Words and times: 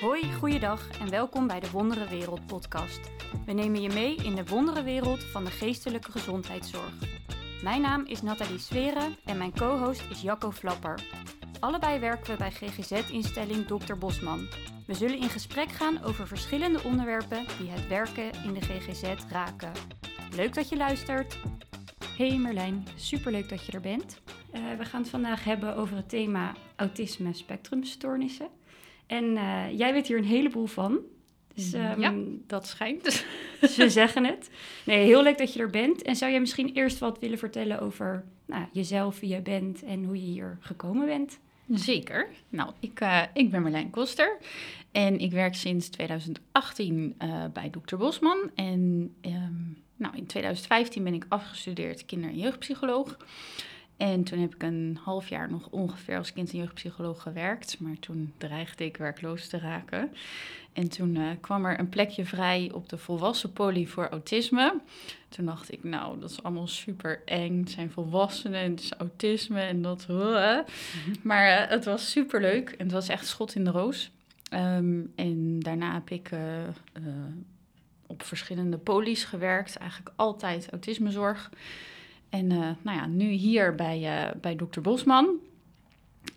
Hoi, 0.00 0.32
goeiedag 0.32 0.98
en 1.00 1.10
welkom 1.10 1.46
bij 1.46 1.60
de 1.60 1.70
Wondere 1.70 2.08
Wereld 2.08 2.46
podcast. 2.46 3.00
We 3.46 3.52
nemen 3.52 3.82
je 3.82 3.88
mee 3.88 4.14
in 4.14 4.34
de 4.34 4.44
wondere 4.44 4.82
wereld 4.82 5.24
van 5.24 5.44
de 5.44 5.50
geestelijke 5.50 6.10
gezondheidszorg. 6.10 6.92
Mijn 7.62 7.80
naam 7.80 8.04
is 8.06 8.22
Nathalie 8.22 8.58
Sweren 8.58 9.16
en 9.24 9.38
mijn 9.38 9.52
co-host 9.52 10.02
is 10.10 10.20
Jacco 10.20 10.50
Flapper. 10.50 11.00
Allebei 11.60 11.98
werken 11.98 12.30
we 12.30 12.36
bij 12.36 12.50
GGZ-instelling 12.50 13.66
Dr. 13.66 13.94
Bosman. 13.94 14.48
We 14.86 14.94
zullen 14.94 15.18
in 15.18 15.28
gesprek 15.28 15.68
gaan 15.68 16.02
over 16.02 16.26
verschillende 16.26 16.82
onderwerpen 16.82 17.44
die 17.58 17.70
het 17.70 17.88
werken 17.88 18.32
in 18.44 18.54
de 18.54 18.60
GGZ 18.60 19.14
raken. 19.30 19.72
Leuk 20.34 20.54
dat 20.54 20.68
je 20.68 20.76
luistert. 20.76 21.38
Hey 22.16 22.38
Merlijn, 22.38 22.86
superleuk 22.96 23.48
dat 23.48 23.66
je 23.66 23.72
er 23.72 23.80
bent. 23.80 24.20
Uh, 24.54 24.60
we 24.78 24.84
gaan 24.84 25.00
het 25.00 25.10
vandaag 25.10 25.44
hebben 25.44 25.76
over 25.76 25.96
het 25.96 26.08
thema 26.08 26.54
autisme 26.76 27.32
spectrumstoornissen. 27.32 28.48
En 29.06 29.24
uh, 29.24 29.78
jij 29.78 29.92
weet 29.92 30.06
hier 30.06 30.18
een 30.18 30.24
heleboel 30.24 30.66
van. 30.66 30.98
Dus, 31.54 31.72
um, 31.72 32.00
ja, 32.00 32.14
dat 32.46 32.66
schijnt. 32.66 33.24
Ze 33.76 33.90
zeggen 33.90 34.24
het. 34.24 34.50
Nee, 34.84 35.04
heel 35.04 35.22
leuk 35.22 35.38
dat 35.38 35.52
je 35.52 35.60
er 35.60 35.70
bent. 35.70 36.02
En 36.02 36.16
zou 36.16 36.30
jij 36.30 36.40
misschien 36.40 36.72
eerst 36.72 36.98
wat 36.98 37.18
willen 37.18 37.38
vertellen 37.38 37.80
over 37.80 38.24
nou, 38.46 38.64
jezelf, 38.72 39.20
wie 39.20 39.34
je 39.34 39.40
bent 39.40 39.82
en 39.82 40.04
hoe 40.04 40.16
je 40.16 40.30
hier 40.30 40.58
gekomen 40.60 41.06
bent? 41.06 41.38
Zeker. 41.70 42.28
Nou, 42.48 42.72
ik, 42.80 43.00
uh, 43.00 43.22
ik 43.34 43.50
ben 43.50 43.62
Marlijn 43.62 43.90
Koster 43.90 44.38
en 44.92 45.18
ik 45.18 45.32
werk 45.32 45.54
sinds 45.54 45.88
2018 45.88 47.14
uh, 47.22 47.44
bij 47.52 47.70
Dr. 47.70 47.96
Bosman. 47.96 48.50
En 48.54 49.14
um, 49.22 49.82
nou, 49.96 50.16
in 50.16 50.26
2015 50.26 51.04
ben 51.04 51.14
ik 51.14 51.24
afgestudeerd 51.28 52.06
kinder- 52.06 52.30
en 52.30 52.38
jeugdpsycholoog. 52.38 53.16
En 53.96 54.24
toen 54.24 54.38
heb 54.38 54.54
ik 54.54 54.62
een 54.62 54.98
half 55.02 55.28
jaar 55.28 55.50
nog 55.50 55.68
ongeveer 55.70 56.16
als 56.16 56.32
kind- 56.32 56.52
en 56.52 56.58
jeugdpsycholoog 56.58 57.22
gewerkt. 57.22 57.80
Maar 57.80 57.98
toen 58.00 58.32
dreigde 58.36 58.84
ik 58.84 58.96
werkloos 58.96 59.48
te 59.48 59.58
raken. 59.58 60.14
En 60.72 60.88
toen 60.88 61.14
uh, 61.14 61.30
kwam 61.40 61.64
er 61.64 61.78
een 61.78 61.88
plekje 61.88 62.24
vrij 62.24 62.70
op 62.74 62.88
de 62.88 62.98
volwassen 62.98 63.52
poli 63.52 63.88
voor 63.88 64.08
autisme. 64.08 64.80
Toen 65.28 65.44
dacht 65.44 65.72
ik, 65.72 65.84
nou, 65.84 66.20
dat 66.20 66.30
is 66.30 66.42
allemaal 66.42 66.66
super 66.66 67.22
eng. 67.24 67.60
Het 67.60 67.70
zijn 67.70 67.90
volwassenen 67.90 68.60
en 68.60 68.70
het 68.70 68.80
is 68.80 68.92
autisme 68.92 69.60
en 69.60 69.82
dat. 69.82 70.06
Uh. 70.10 70.58
Maar 71.22 71.62
uh, 71.62 71.70
het 71.70 71.84
was 71.84 72.10
super 72.10 72.40
leuk 72.40 72.70
en 72.70 72.84
het 72.84 72.92
was 72.92 73.08
echt 73.08 73.26
schot 73.26 73.54
in 73.54 73.64
de 73.64 73.70
roos. 73.70 74.10
Um, 74.52 75.12
en 75.14 75.60
daarna 75.60 75.92
heb 75.92 76.10
ik 76.10 76.30
op 78.06 78.22
verschillende 78.22 78.78
polies 78.78 79.24
gewerkt. 79.24 79.76
Eigenlijk 79.76 80.10
altijd 80.16 80.70
autismezorg. 80.70 81.50
En 82.28 82.50
uh, 82.50 82.58
nou 82.82 82.96
ja, 82.96 83.06
nu 83.06 83.28
hier 83.28 83.74
bij, 83.74 84.00
uh, 84.00 84.40
bij 84.40 84.56
dokter 84.56 84.82
Bosman. 84.82 85.28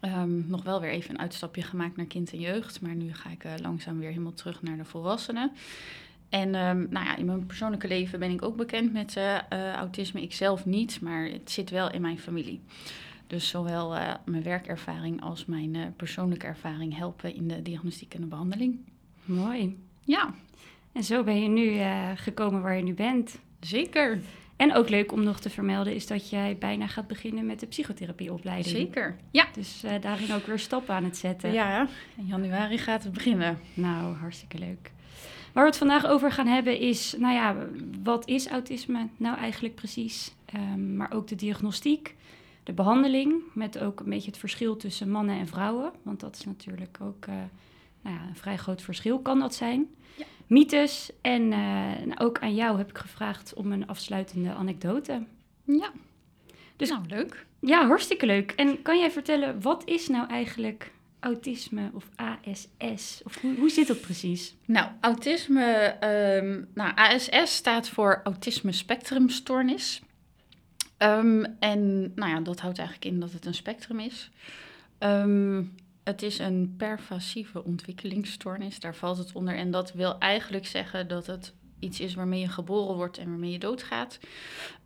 Um, 0.01 0.45
nog 0.47 0.63
wel 0.63 0.81
weer 0.81 0.89
even 0.89 1.09
een 1.09 1.19
uitstapje 1.19 1.61
gemaakt 1.61 1.97
naar 1.97 2.05
kind 2.05 2.31
en 2.31 2.39
jeugd. 2.39 2.81
Maar 2.81 2.95
nu 2.95 3.13
ga 3.13 3.29
ik 3.29 3.43
uh, 3.43 3.51
langzaam 3.61 3.99
weer 3.99 4.09
helemaal 4.09 4.33
terug 4.33 4.61
naar 4.61 4.77
de 4.77 4.85
volwassenen. 4.85 5.51
En 6.29 6.55
um, 6.55 6.87
nou 6.89 7.05
ja, 7.05 7.15
in 7.15 7.25
mijn 7.25 7.45
persoonlijke 7.45 7.87
leven 7.87 8.19
ben 8.19 8.31
ik 8.31 8.41
ook 8.41 8.55
bekend 8.55 8.93
met 8.93 9.17
autisme. 9.75 10.21
Ik 10.21 10.33
zelf 10.33 10.65
niet, 10.65 11.01
maar 11.01 11.25
het 11.25 11.51
zit 11.51 11.69
wel 11.69 11.91
in 11.91 12.01
mijn 12.01 12.19
familie. 12.19 12.61
Dus 13.27 13.47
zowel 13.47 13.89
mijn 14.25 14.43
werkervaring 14.43 15.21
als 15.21 15.45
mijn 15.45 15.93
persoonlijke 15.95 16.45
ervaring 16.45 16.97
helpen 16.97 17.35
in 17.35 17.47
de 17.47 17.61
diagnostiek 17.61 18.13
en 18.13 18.21
de 18.21 18.27
behandeling. 18.27 18.79
Mooi. 19.25 19.77
Ja. 20.03 20.33
En 20.91 21.03
zo 21.03 21.23
ben 21.23 21.41
je 21.41 21.49
nu 21.49 21.79
gekomen 22.15 22.61
waar 22.61 22.75
je 22.75 22.83
nu 22.83 22.93
bent. 22.93 23.39
Zeker. 23.59 24.19
En 24.59 24.73
ook 24.73 24.89
leuk 24.89 25.11
om 25.11 25.23
nog 25.23 25.39
te 25.39 25.49
vermelden 25.49 25.95
is 25.95 26.07
dat 26.07 26.29
jij 26.29 26.57
bijna 26.59 26.87
gaat 26.87 27.07
beginnen 27.07 27.45
met 27.45 27.59
de 27.59 27.65
psychotherapieopleiding. 27.65 28.75
Zeker, 28.75 29.15
ja. 29.31 29.45
Dus 29.53 29.83
uh, 29.85 29.91
daarin 30.01 30.33
ook 30.33 30.45
weer 30.45 30.59
stappen 30.59 30.95
aan 30.95 31.03
het 31.03 31.17
zetten. 31.17 31.51
Ja, 31.51 31.87
in 32.17 32.25
januari 32.25 32.77
gaat 32.77 33.03
het 33.03 33.13
beginnen. 33.13 33.59
Nou, 33.73 34.15
hartstikke 34.15 34.57
leuk. 34.57 34.91
Waar 35.53 35.63
we 35.63 35.69
het 35.69 35.77
vandaag 35.77 36.05
over 36.05 36.31
gaan 36.31 36.47
hebben 36.47 36.79
is, 36.79 37.15
nou 37.17 37.33
ja, 37.33 37.55
wat 38.03 38.27
is 38.27 38.47
autisme 38.47 39.07
nou 39.17 39.37
eigenlijk 39.37 39.75
precies? 39.75 40.35
Um, 40.55 40.95
maar 40.95 41.13
ook 41.13 41.27
de 41.27 41.35
diagnostiek, 41.35 42.15
de 42.63 42.73
behandeling, 42.73 43.33
met 43.53 43.79
ook 43.79 43.99
een 43.99 44.09
beetje 44.09 44.29
het 44.29 44.39
verschil 44.39 44.77
tussen 44.77 45.09
mannen 45.09 45.39
en 45.39 45.47
vrouwen. 45.47 45.91
Want 46.03 46.19
dat 46.19 46.35
is 46.35 46.45
natuurlijk 46.45 46.97
ook 47.01 47.25
uh, 47.27 47.35
nou 48.01 48.15
ja, 48.15 48.27
een 48.27 48.35
vrij 48.35 48.57
groot 48.57 48.81
verschil, 48.81 49.19
kan 49.19 49.39
dat 49.39 49.55
zijn. 49.55 49.87
Ja 50.15 50.25
mythes. 50.49 51.11
En 51.21 51.51
uh, 51.51 51.91
ook 52.17 52.39
aan 52.39 52.55
jou 52.55 52.77
heb 52.77 52.89
ik 52.89 52.97
gevraagd 52.97 53.53
om 53.53 53.71
een 53.71 53.87
afsluitende 53.87 54.53
anekdote. 54.53 55.23
Ja. 55.63 55.91
Dus, 56.75 56.89
nou, 56.89 57.01
leuk. 57.07 57.45
Ja, 57.59 57.87
hartstikke 57.87 58.25
leuk. 58.25 58.51
En 58.51 58.81
kan 58.81 58.99
jij 58.99 59.11
vertellen, 59.11 59.61
wat 59.61 59.83
is 59.85 60.07
nou 60.07 60.29
eigenlijk 60.29 60.91
autisme 61.19 61.91
of 61.93 62.09
ASS? 62.15 63.21
Of 63.25 63.41
hoe, 63.41 63.55
hoe 63.55 63.69
zit 63.69 63.87
dat 63.87 64.01
precies? 64.01 64.55
Nou, 64.65 64.89
autisme, 65.01 65.95
um, 66.43 66.67
nou, 66.73 66.91
ASS 66.95 67.55
staat 67.55 67.89
voor 67.89 68.21
autisme 68.23 68.71
spectrumstoornis. 68.71 70.01
Um, 70.97 71.45
en 71.59 72.11
nou 72.15 72.31
ja, 72.31 72.39
dat 72.39 72.59
houdt 72.59 72.77
eigenlijk 72.77 73.13
in 73.13 73.19
dat 73.19 73.31
het 73.31 73.45
een 73.45 73.53
spectrum 73.53 73.99
is. 73.99 74.31
Um, 74.99 75.75
het 76.09 76.21
is 76.21 76.39
een 76.39 76.73
pervasieve 76.77 77.63
ontwikkelingsstoornis, 77.63 78.79
daar 78.79 78.95
valt 78.95 79.17
het 79.17 79.31
onder. 79.33 79.55
En 79.55 79.71
dat 79.71 79.93
wil 79.93 80.17
eigenlijk 80.17 80.65
zeggen 80.65 81.07
dat 81.07 81.25
het 81.27 81.53
iets 81.79 81.99
is 81.99 82.13
waarmee 82.13 82.39
je 82.39 82.47
geboren 82.47 82.95
wordt 82.95 83.17
en 83.17 83.29
waarmee 83.29 83.51
je 83.51 83.59
doodgaat. 83.59 84.19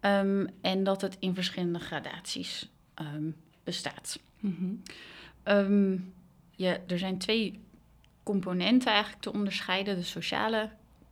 Um, 0.01 0.47
en 0.61 0.83
dat 0.83 1.01
het 1.01 1.17
in 1.19 1.33
verschillende 1.33 1.79
gradaties 1.79 2.69
um, 3.01 3.35
bestaat. 3.63 4.19
Mm 4.39 4.55
-hmm. 4.57 4.81
um, 5.55 6.13
je, 6.51 6.79
er 6.87 6.99
zijn 6.99 7.17
twee 7.17 7.59
componenten 8.23 8.91
eigenlijk 8.91 9.21
te 9.21 9.33
onderscheiden: 9.33 9.95
de 9.95 10.03
sociale 10.03 10.69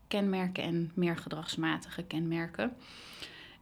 kenmerken 0.07 0.63
en 0.63 0.91
meer 0.93 1.17
gedragsmatige 1.17 2.03
kenmerken. 2.03 2.73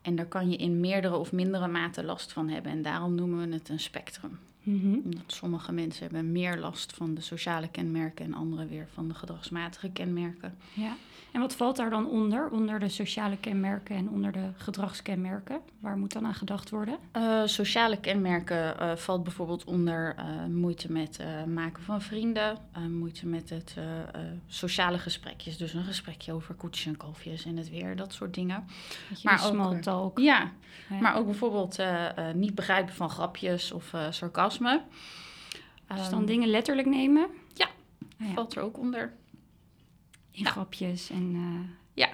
En 0.02 0.16
daar 0.16 0.28
kan 0.28 0.50
je 0.50 0.58
in 0.58 0.80
meerdere 0.80 1.18
of 1.18 1.32
mindere 1.32 1.68
mate 1.68 2.04
last 2.04 2.32
van 2.32 2.50
hebben. 2.50 2.72
En 2.72 2.82
daarom 2.82 3.16
noemen 3.16 3.50
we 3.50 3.54
het 3.54 3.70
een 3.70 3.80
spectrum. 3.80 4.40
Mm-hmm. 4.64 5.02
Omdat 5.04 5.24
sommige 5.28 5.72
mensen 5.72 6.04
hebben 6.04 6.32
meer 6.32 6.58
last 6.58 6.94
van 6.94 7.14
de 7.14 7.22
sociale 7.22 7.68
kenmerken 7.68 8.26
en 8.26 8.34
anderen 8.34 8.70
weer 8.70 8.88
van 8.94 9.08
de 9.08 9.14
gedragsmatige 9.14 9.90
kenmerken. 9.90 10.58
Ja, 10.74 10.96
en 11.32 11.40
wat 11.40 11.56
valt 11.56 11.76
daar 11.76 11.90
dan 11.90 12.08
onder? 12.10 12.50
Onder 12.50 12.80
de 12.80 12.90
sociale 12.90 13.38
kenmerken 13.38 13.96
en 13.96 14.10
onder 14.10 14.32
de 14.32 14.50
gedragskenmerken? 14.56 15.60
Waar 15.80 15.98
moet 15.98 16.14
dan 16.14 16.26
aan 16.26 16.34
gedacht 16.34 16.70
worden? 16.70 16.98
Uh, 17.18 17.42
sociale 17.46 18.00
kenmerken 18.00 18.76
uh, 18.82 18.96
valt 18.96 19.24
bijvoorbeeld 19.24 19.64
onder 19.64 20.16
uh, 20.18 20.46
moeite 20.46 20.92
met 20.92 21.20
maken 21.48 21.84
van 21.84 22.02
vrienden, 22.02 22.58
moeite 22.90 23.28
met 23.28 23.50
het 23.50 23.76
sociale 24.48 24.98
gesprekjes. 24.98 25.58
Dus 25.58 25.74
een 25.74 25.84
gesprekje 25.84 26.34
over 26.34 26.56
koetsjes 26.56 26.86
en 26.86 26.98
kalfjes 26.98 27.46
en 27.46 27.58
het 27.58 27.70
weer, 27.70 27.96
dat 27.96 28.14
soort 28.14 28.34
dingen. 28.34 28.68
Maar 29.24 29.46
ook, 29.46 29.54
small 29.54 29.80
talk. 29.80 30.20
Ja, 30.20 30.52
ja, 30.90 31.00
maar 31.00 31.16
ook 31.16 31.26
bijvoorbeeld 31.26 31.78
niet 32.36 32.56
begrijpen 32.56 32.94
van 32.94 33.10
grapjes 33.10 33.72
of 33.72 33.94
sarcasme. 34.10 34.48
Dus 35.96 36.10
dan 36.10 36.20
um, 36.20 36.26
dingen 36.26 36.50
letterlijk 36.50 36.88
nemen? 36.88 37.30
Ja, 37.54 37.70
ah, 38.20 38.28
ja, 38.28 38.34
valt 38.34 38.56
er 38.56 38.62
ook 38.62 38.78
onder. 38.78 39.14
In 40.32 40.44
nou. 40.44 40.56
grapjes 40.56 41.10
en... 41.10 41.34
Uh... 41.36 41.60
Ja. 41.94 42.10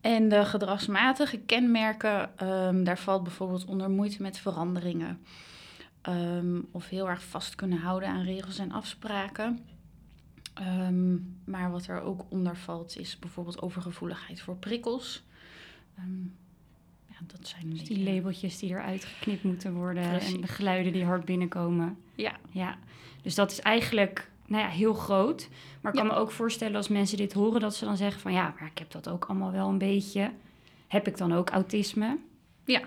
En 0.00 0.28
de 0.28 0.44
gedragsmatige 0.44 1.38
kenmerken, 1.38 2.46
um, 2.48 2.84
daar 2.84 2.98
valt 2.98 3.22
bijvoorbeeld 3.22 3.64
onder 3.64 3.90
moeite 3.90 4.22
met 4.22 4.38
veranderingen. 4.38 5.22
Um, 6.08 6.68
of 6.70 6.88
heel 6.88 7.08
erg 7.08 7.24
vast 7.24 7.54
kunnen 7.54 7.78
houden 7.78 8.08
aan 8.08 8.22
regels 8.22 8.58
en 8.58 8.72
afspraken. 8.72 9.66
Maar 11.44 11.70
wat 11.70 11.86
er 11.86 12.00
ook 12.00 12.24
onder 12.28 12.56
valt 12.56 12.98
is 12.98 13.18
bijvoorbeeld 13.18 13.62
overgevoeligheid 13.62 14.40
voor 14.40 14.56
prikkels. 14.56 15.24
Ja, 17.20 17.26
dat 17.26 17.48
zijn 17.48 17.70
dus 17.70 17.84
die 17.84 18.12
labeltjes 18.12 18.58
die 18.58 18.70
eruit 18.70 19.04
geknipt 19.04 19.42
moeten 19.42 19.74
worden 19.74 20.10
Precies. 20.10 20.34
en 20.34 20.40
de 20.40 20.46
geluiden 20.46 20.92
die 20.92 21.04
hard 21.04 21.24
binnenkomen. 21.24 21.96
Ja. 22.14 22.32
ja. 22.50 22.78
Dus 23.22 23.34
dat 23.34 23.50
is 23.50 23.60
eigenlijk 23.60 24.30
nou 24.46 24.62
ja, 24.62 24.68
heel 24.68 24.94
groot. 24.94 25.48
Maar 25.80 25.92
ik 25.92 25.98
kan 25.98 26.08
me 26.08 26.14
ook 26.14 26.30
voorstellen 26.30 26.76
als 26.76 26.88
mensen 26.88 27.16
dit 27.16 27.32
horen, 27.32 27.60
dat 27.60 27.74
ze 27.74 27.84
dan 27.84 27.96
zeggen 27.96 28.20
van 28.20 28.32
ja, 28.32 28.54
maar 28.58 28.68
ik 28.70 28.78
heb 28.78 28.90
dat 28.90 29.08
ook 29.08 29.24
allemaal 29.24 29.52
wel 29.52 29.68
een 29.68 29.78
beetje. 29.78 30.30
Heb 30.86 31.06
ik 31.06 31.16
dan 31.16 31.32
ook 31.32 31.50
autisme? 31.50 32.18
Ja. 32.64 32.80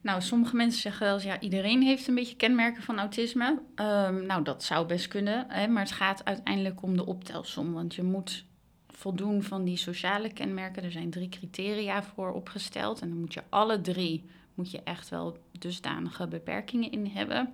Nou, 0.00 0.22
sommige 0.22 0.56
mensen 0.56 0.80
zeggen 0.80 1.06
wel 1.06 1.14
eens, 1.14 1.24
ja, 1.24 1.40
iedereen 1.40 1.82
heeft 1.82 2.08
een 2.08 2.14
beetje 2.14 2.36
kenmerken 2.36 2.82
van 2.82 2.98
autisme. 2.98 3.58
Um, 3.76 4.26
nou, 4.26 4.42
dat 4.42 4.64
zou 4.64 4.86
best 4.86 5.08
kunnen, 5.08 5.44
hè, 5.48 5.66
maar 5.66 5.82
het 5.82 5.92
gaat 5.92 6.24
uiteindelijk 6.24 6.82
om 6.82 6.96
de 6.96 7.06
optelsom. 7.06 7.72
Want 7.72 7.94
je 7.94 8.02
moet 8.02 8.44
voldoen 8.98 9.42
van 9.42 9.64
die 9.64 9.76
sociale 9.76 10.32
kenmerken. 10.32 10.82
Er 10.82 10.92
zijn 10.92 11.10
drie 11.10 11.28
criteria 11.28 12.02
voor 12.02 12.32
opgesteld. 12.32 13.00
En 13.00 13.08
dan 13.08 13.18
moet 13.18 13.34
je 13.34 13.42
alle 13.48 13.80
drie, 13.80 14.24
moet 14.54 14.70
je 14.70 14.80
echt 14.84 15.08
wel 15.08 15.38
dusdanige 15.58 16.26
beperkingen 16.26 16.90
in 16.90 17.06
hebben. 17.06 17.52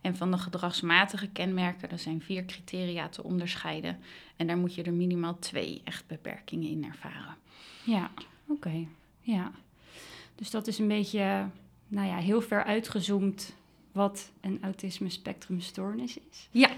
En 0.00 0.16
van 0.16 0.30
de 0.30 0.38
gedragsmatige 0.38 1.28
kenmerken, 1.28 1.90
er 1.90 1.98
zijn 1.98 2.22
vier 2.22 2.44
criteria 2.44 3.08
te 3.08 3.22
onderscheiden. 3.22 3.98
En 4.36 4.46
daar 4.46 4.56
moet 4.56 4.74
je 4.74 4.82
er 4.82 4.92
minimaal 4.92 5.38
twee 5.38 5.80
echt 5.84 6.06
beperkingen 6.06 6.68
in 6.68 6.84
ervaren. 6.84 7.36
Ja, 7.84 8.10
oké. 8.16 8.52
Okay. 8.52 8.88
Ja. 9.20 9.52
Dus 10.34 10.50
dat 10.50 10.66
is 10.66 10.78
een 10.78 10.88
beetje, 10.88 11.48
nou 11.88 12.06
ja, 12.08 12.16
heel 12.16 12.40
ver 12.40 12.64
uitgezoomd 12.64 13.54
wat 13.92 14.30
een 14.40 14.58
autisme 14.62 15.10
spectrumstoornis 15.10 16.18
is. 16.30 16.48
Ja. 16.50 16.70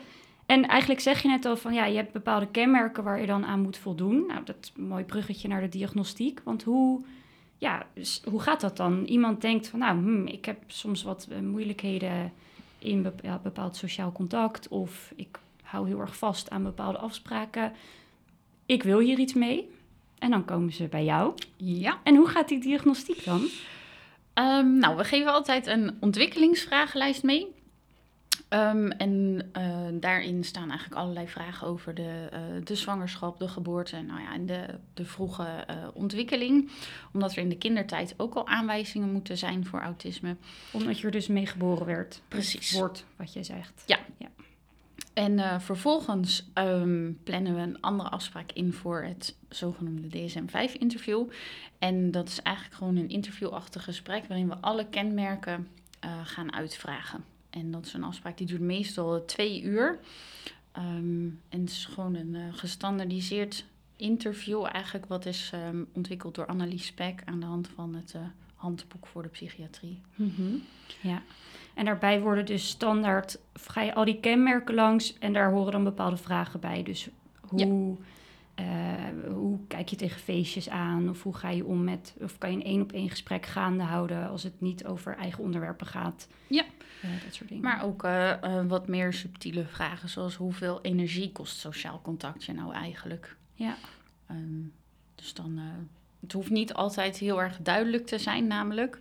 En 0.48 0.66
eigenlijk 0.66 1.00
zeg 1.00 1.22
je 1.22 1.28
net 1.28 1.44
al 1.44 1.56
van 1.56 1.74
ja, 1.74 1.84
je 1.84 1.96
hebt 1.96 2.12
bepaalde 2.12 2.46
kenmerken 2.46 3.04
waar 3.04 3.20
je 3.20 3.26
dan 3.26 3.46
aan 3.46 3.60
moet 3.60 3.78
voldoen. 3.78 4.24
Nou, 4.26 4.44
dat 4.44 4.72
mooi 4.76 5.04
bruggetje 5.04 5.48
naar 5.48 5.60
de 5.60 5.68
diagnostiek. 5.68 6.40
Want 6.44 6.62
hoe, 6.62 7.04
ja, 7.58 7.86
hoe 8.24 8.40
gaat 8.40 8.60
dat 8.60 8.76
dan? 8.76 9.04
Iemand 9.04 9.40
denkt 9.40 9.68
van 9.68 9.78
nou, 9.78 9.98
hmm, 9.98 10.26
ik 10.26 10.44
heb 10.44 10.58
soms 10.66 11.02
wat 11.02 11.26
eh, 11.30 11.38
moeilijkheden 11.38 12.32
in 12.78 13.12
bepaald 13.42 13.76
sociaal 13.76 14.12
contact. 14.12 14.68
Of 14.68 15.12
ik 15.16 15.38
hou 15.62 15.86
heel 15.86 16.00
erg 16.00 16.16
vast 16.16 16.50
aan 16.50 16.62
bepaalde 16.62 16.98
afspraken. 16.98 17.72
Ik 18.66 18.82
wil 18.82 18.98
hier 18.98 19.18
iets 19.18 19.34
mee. 19.34 19.70
En 20.18 20.30
dan 20.30 20.44
komen 20.44 20.72
ze 20.72 20.88
bij 20.88 21.04
jou. 21.04 21.34
Ja. 21.56 21.98
En 22.02 22.16
hoe 22.16 22.28
gaat 22.28 22.48
die 22.48 22.60
diagnostiek 22.60 23.24
dan? 23.24 23.48
Ehm, 24.34 24.78
nou, 24.78 24.96
we 24.96 25.04
geven 25.04 25.32
altijd 25.32 25.66
een 25.66 25.96
ontwikkelingsvragenlijst 26.00 27.22
mee. 27.22 27.56
Ehm, 28.48 28.90
en 28.90 29.48
eh, 29.52 29.86
daarin 29.92 30.44
staan 30.44 30.70
eigenlijk 30.70 31.00
allerlei 31.00 31.28
vragen 31.28 31.66
over 31.66 31.94
de, 31.94 32.28
eh, 32.30 32.40
de 32.64 32.74
zwangerschap, 32.74 33.38
de 33.38 33.48
geboorte 33.48 34.00
nou 34.00 34.20
ja, 34.20 34.32
en 34.32 34.46
de, 34.46 34.66
de 34.94 35.04
vroege 35.04 35.42
eh, 35.42 35.76
ontwikkeling. 35.92 36.70
Omdat 37.12 37.32
er 37.32 37.38
in 37.38 37.48
de 37.48 37.58
kindertijd 37.58 38.14
ook 38.16 38.34
al 38.34 38.46
aanwijzingen 38.46 39.12
moeten 39.12 39.38
zijn 39.38 39.66
voor 39.66 39.80
autisme. 39.80 40.36
Omdat 40.70 40.98
je 40.98 41.04
er 41.04 41.12
dus 41.12 41.26
mee 41.26 41.46
geboren 41.46 41.86
werd. 41.86 42.22
Precies. 42.28 42.72
Wordt 42.72 43.04
wat 43.16 43.32
je 43.32 43.42
zegt. 43.42 43.82
Ja. 43.86 43.98
En 45.14 45.38
eh, 45.38 45.60
vervolgens 45.60 46.50
ehm, 46.54 47.12
plannen 47.24 47.54
we 47.54 47.60
een 47.60 47.80
andere 47.80 48.08
afspraak 48.08 48.52
in 48.52 48.72
voor 48.72 49.02
het 49.02 49.36
zogenoemde 49.48 50.08
DSM-5-interview. 50.08 51.30
En 51.78 52.10
dat 52.10 52.28
is 52.28 52.42
eigenlijk 52.42 52.76
gewoon 52.76 52.96
een 52.96 53.08
interviewachtig 53.08 53.84
gesprek 53.84 54.24
waarin 54.26 54.48
we 54.48 54.56
alle 54.60 54.86
kenmerken 54.88 55.68
gaan 56.24 56.52
uitvragen. 56.54 57.24
En 57.58 57.70
dat 57.70 57.86
is 57.86 57.92
een 57.92 58.04
afspraak 58.04 58.38
die 58.38 58.46
duurt 58.46 58.60
meestal 58.60 59.24
twee 59.24 59.62
uur. 59.62 59.98
Ehm, 60.72 61.26
en 61.48 61.60
het 61.60 61.70
is 61.70 61.84
gewoon 61.84 62.14
een 62.14 62.34
eh, 62.34 62.42
gestandardiseerd 62.50 63.64
interview 63.96 64.66
eigenlijk 64.72 65.06
wat 65.06 65.26
is 65.26 65.50
ehm, 65.54 65.84
ontwikkeld 65.92 66.34
door 66.34 66.46
Annelies 66.46 66.86
Spek 66.86 67.22
aan 67.24 67.40
de 67.40 67.46
hand 67.46 67.68
van 67.74 67.94
het 67.94 68.14
eh, 68.14 68.20
handboek 68.54 69.06
voor 69.06 69.22
de 69.22 69.28
psychiatrie. 69.28 70.00
Mhm. 70.14 70.54
Ja. 71.00 71.22
En 71.74 71.84
daarbij 71.84 72.20
worden 72.20 72.46
dus 72.46 72.68
standaard, 72.68 73.38
ga 73.52 73.82
je 73.82 73.94
al 73.94 74.04
die 74.04 74.20
kenmerken 74.20 74.74
langs 74.74 75.18
en 75.18 75.32
daar 75.32 75.50
horen 75.50 75.72
dan 75.72 75.84
bepaalde 75.84 76.16
vragen 76.16 76.60
bij. 76.60 76.82
Dus 76.82 77.08
hoe, 77.40 77.96
eh, 78.58 79.32
hoe 79.32 79.58
kijk 79.66 79.88
je 79.88 79.96
tegen 79.96 80.20
feestjes 80.20 80.68
aan? 80.68 81.08
Of 81.08 81.22
hoe 81.22 81.34
ga 81.34 81.50
je 81.50 81.64
om 81.64 81.84
met, 81.84 82.14
of 82.20 82.38
kan 82.38 82.50
je 82.50 82.56
een 82.56 82.64
één 82.64 82.82
op 82.82 82.92
één 82.92 83.10
gesprek 83.10 83.46
gaande 83.46 83.82
houden 83.82 84.28
als 84.28 84.42
het 84.42 84.60
niet 84.60 84.84
over 84.84 85.16
eigen 85.16 85.44
onderwerpen 85.44 85.86
gaat? 85.86 86.28
Ja. 86.46 86.64
Eh, 87.02 87.10
dat 87.24 87.34
soort 87.34 87.48
dingen. 87.48 87.64
Maar 87.64 87.84
ook 87.84 88.04
eh, 88.04 88.64
wat 88.66 88.88
meer 88.88 89.12
subtiele 89.12 89.64
vragen, 89.66 90.08
zoals 90.08 90.34
hoeveel 90.34 90.78
energie 90.82 91.32
kost 91.32 91.58
sociaal 91.58 92.00
contact 92.02 92.44
je 92.44 92.52
nou 92.52 92.72
eigenlijk? 92.74 93.36
Ja. 93.54 93.76
Ehm, 94.26 94.60
dus 95.14 95.34
dan, 95.34 95.60
het 96.20 96.32
hoeft 96.32 96.50
niet 96.50 96.74
altijd 96.74 97.16
heel 97.16 97.42
erg 97.42 97.58
duidelijk 97.62 98.06
te 98.06 98.18
zijn, 98.18 98.46
namelijk. 98.46 98.98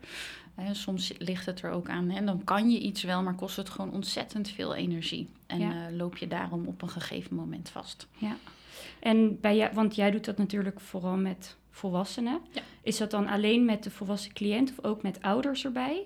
Soms 0.71 1.13
ligt 1.17 1.45
het 1.45 1.61
er 1.61 1.69
ook 1.71 1.89
aan, 1.89 2.09
en 2.09 2.25
dan 2.25 2.43
kan 2.43 2.69
je 2.69 2.79
iets 2.79 3.03
wel, 3.03 3.23
maar 3.23 3.35
kost 3.35 3.55
het 3.55 3.69
gewoon 3.69 3.91
ontzettend 3.93 4.49
veel 4.49 4.75
energie. 4.75 5.29
En 5.45 5.59
Ja. 5.59 5.91
loop 5.91 6.17
je 6.17 6.27
daarom 6.27 6.65
op 6.67 6.81
een 6.81 6.89
gegeven 6.89 7.35
moment 7.35 7.69
vast. 7.69 8.07
En 8.99 9.39
bij 9.39 9.55
jou, 9.55 9.73
want 9.73 9.95
jij 9.95 10.11
doet 10.11 10.25
dat 10.25 10.37
natuurlijk 10.37 10.79
vooral 10.79 11.17
met 11.17 11.55
volwassenen. 11.71 12.41
Ja. 12.51 12.61
Is 12.81 12.97
dat 12.97 13.11
dan 13.11 13.27
alleen 13.27 13.65
met 13.65 13.83
de 13.83 13.89
volwassen 13.91 14.33
cliënt 14.33 14.69
of 14.77 14.85
ook 14.85 15.01
met 15.01 15.21
ouders 15.21 15.65
erbij? 15.65 16.05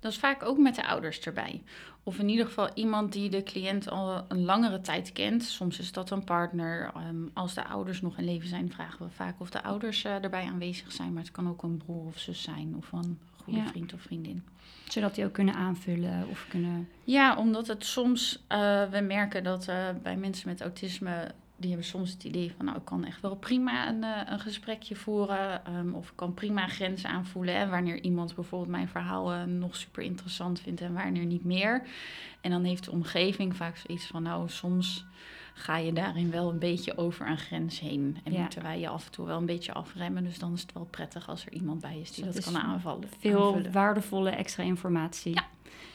Dat 0.00 0.12
is 0.12 0.18
vaak 0.18 0.42
ook 0.42 0.58
met 0.58 0.74
de 0.74 0.86
ouders 0.86 1.20
erbij. 1.20 1.62
Of 2.02 2.18
in 2.18 2.28
ieder 2.28 2.46
geval 2.46 2.70
iemand 2.74 3.12
die 3.12 3.30
de 3.30 3.42
cliënt 3.42 3.90
al 3.90 4.24
een 4.28 4.44
langere 4.44 4.80
tijd 4.80 5.12
kent. 5.12 5.42
Soms 5.44 5.78
is 5.78 5.92
dat 5.92 6.10
een 6.10 6.24
partner. 6.24 6.90
Ehm, 6.94 7.16
als 7.32 7.54
de 7.54 7.64
ouders 7.64 8.00
nog 8.00 8.18
in 8.18 8.24
leven 8.24 8.48
zijn, 8.48 8.72
vragen 8.72 9.06
we 9.06 9.10
vaak 9.12 9.40
of 9.40 9.50
de 9.50 9.62
ouders 9.62 10.04
eh, 10.04 10.22
erbij 10.22 10.44
aanwezig 10.44 10.92
zijn. 10.92 11.12
Maar 11.12 11.22
het 11.22 11.32
kan 11.32 11.48
ook 11.48 11.62
een 11.62 11.76
broer 11.76 12.06
of 12.06 12.18
zus 12.18 12.42
zijn 12.42 12.74
of 12.76 12.92
een 12.92 13.18
goede 13.42 13.58
Ja. 13.58 13.66
vriend 13.66 13.92
of 13.94 14.00
vriendin. 14.00 14.44
Zodat 14.88 15.14
die 15.14 15.24
ook 15.24 15.32
kunnen 15.32 15.54
aanvullen 15.54 16.28
of 16.28 16.46
kunnen... 16.48 16.88
Ja, 17.04 17.36
omdat 17.36 17.66
het 17.66 17.84
soms, 17.84 18.44
eh, 18.46 18.90
we 18.90 19.00
merken 19.00 19.44
dat 19.44 19.68
eh, 19.68 19.88
bij 20.02 20.16
mensen 20.16 20.48
met 20.48 20.60
autisme, 20.60 21.30
die 21.58 21.68
hebben 21.70 21.86
soms 21.88 22.12
het 22.12 22.24
idee 22.24 22.52
van, 22.56 22.64
nou, 22.64 22.76
ik 22.78 22.84
kan 22.84 23.04
echt 23.04 23.20
wel 23.20 23.36
prima 23.36 23.88
een, 23.88 24.04
eh, 24.04 24.20
een 24.26 24.38
gesprekje 24.40 24.96
voeren, 24.96 25.64
ehm, 25.64 25.92
of 25.94 26.08
ik 26.08 26.16
kan 26.16 26.34
prima 26.34 26.66
grenzen 26.66 27.10
aanvoelen. 27.10 27.54
En 27.54 27.70
wanneer 27.70 28.00
iemand 28.02 28.34
bijvoorbeeld 28.34 28.70
mijn 28.70 28.88
verhaal 28.88 29.32
eh, 29.32 29.42
nog 29.44 29.76
super 29.76 30.02
interessant 30.02 30.60
vindt 30.60 30.80
en 30.80 30.92
wanneer 30.92 31.24
niet 31.24 31.44
meer. 31.44 31.82
En 32.40 32.50
dan 32.50 32.64
heeft 32.64 32.84
de 32.84 32.90
omgeving 32.90 33.56
vaak 33.56 33.76
zoiets 33.76 34.06
van, 34.06 34.22
nou, 34.22 34.48
soms 34.48 35.04
ga 35.54 35.76
je 35.76 35.92
daarin 35.92 36.30
wel 36.30 36.50
een 36.50 36.58
beetje 36.58 36.96
over 36.98 37.28
een 37.28 37.38
grens 37.38 37.80
heen. 37.80 38.18
En 38.24 38.32
Ja. 38.32 38.40
moeten 38.40 38.62
wij 38.62 38.80
je 38.80 38.88
af 38.88 39.04
en 39.06 39.10
toe 39.12 39.26
wel 39.26 39.38
een 39.38 39.46
beetje 39.46 39.72
afremmen. 39.72 40.24
Dus 40.24 40.38
dan 40.38 40.52
is 40.52 40.62
het 40.62 40.72
wel 40.72 40.84
prettig 40.90 41.28
als 41.28 41.46
er 41.46 41.52
iemand 41.52 41.80
bij 41.80 41.98
is 42.00 42.10
die 42.12 42.24
Dat 42.24 42.34
dat, 42.34 42.44
kan 42.44 42.56
aanvallen. 42.58 43.08
veel 43.18 43.46
aanvullen. 43.46 43.72
waardevolle 43.72 44.30
extra 44.30 44.62
informatie. 44.62 45.34
Ja. 45.34 45.46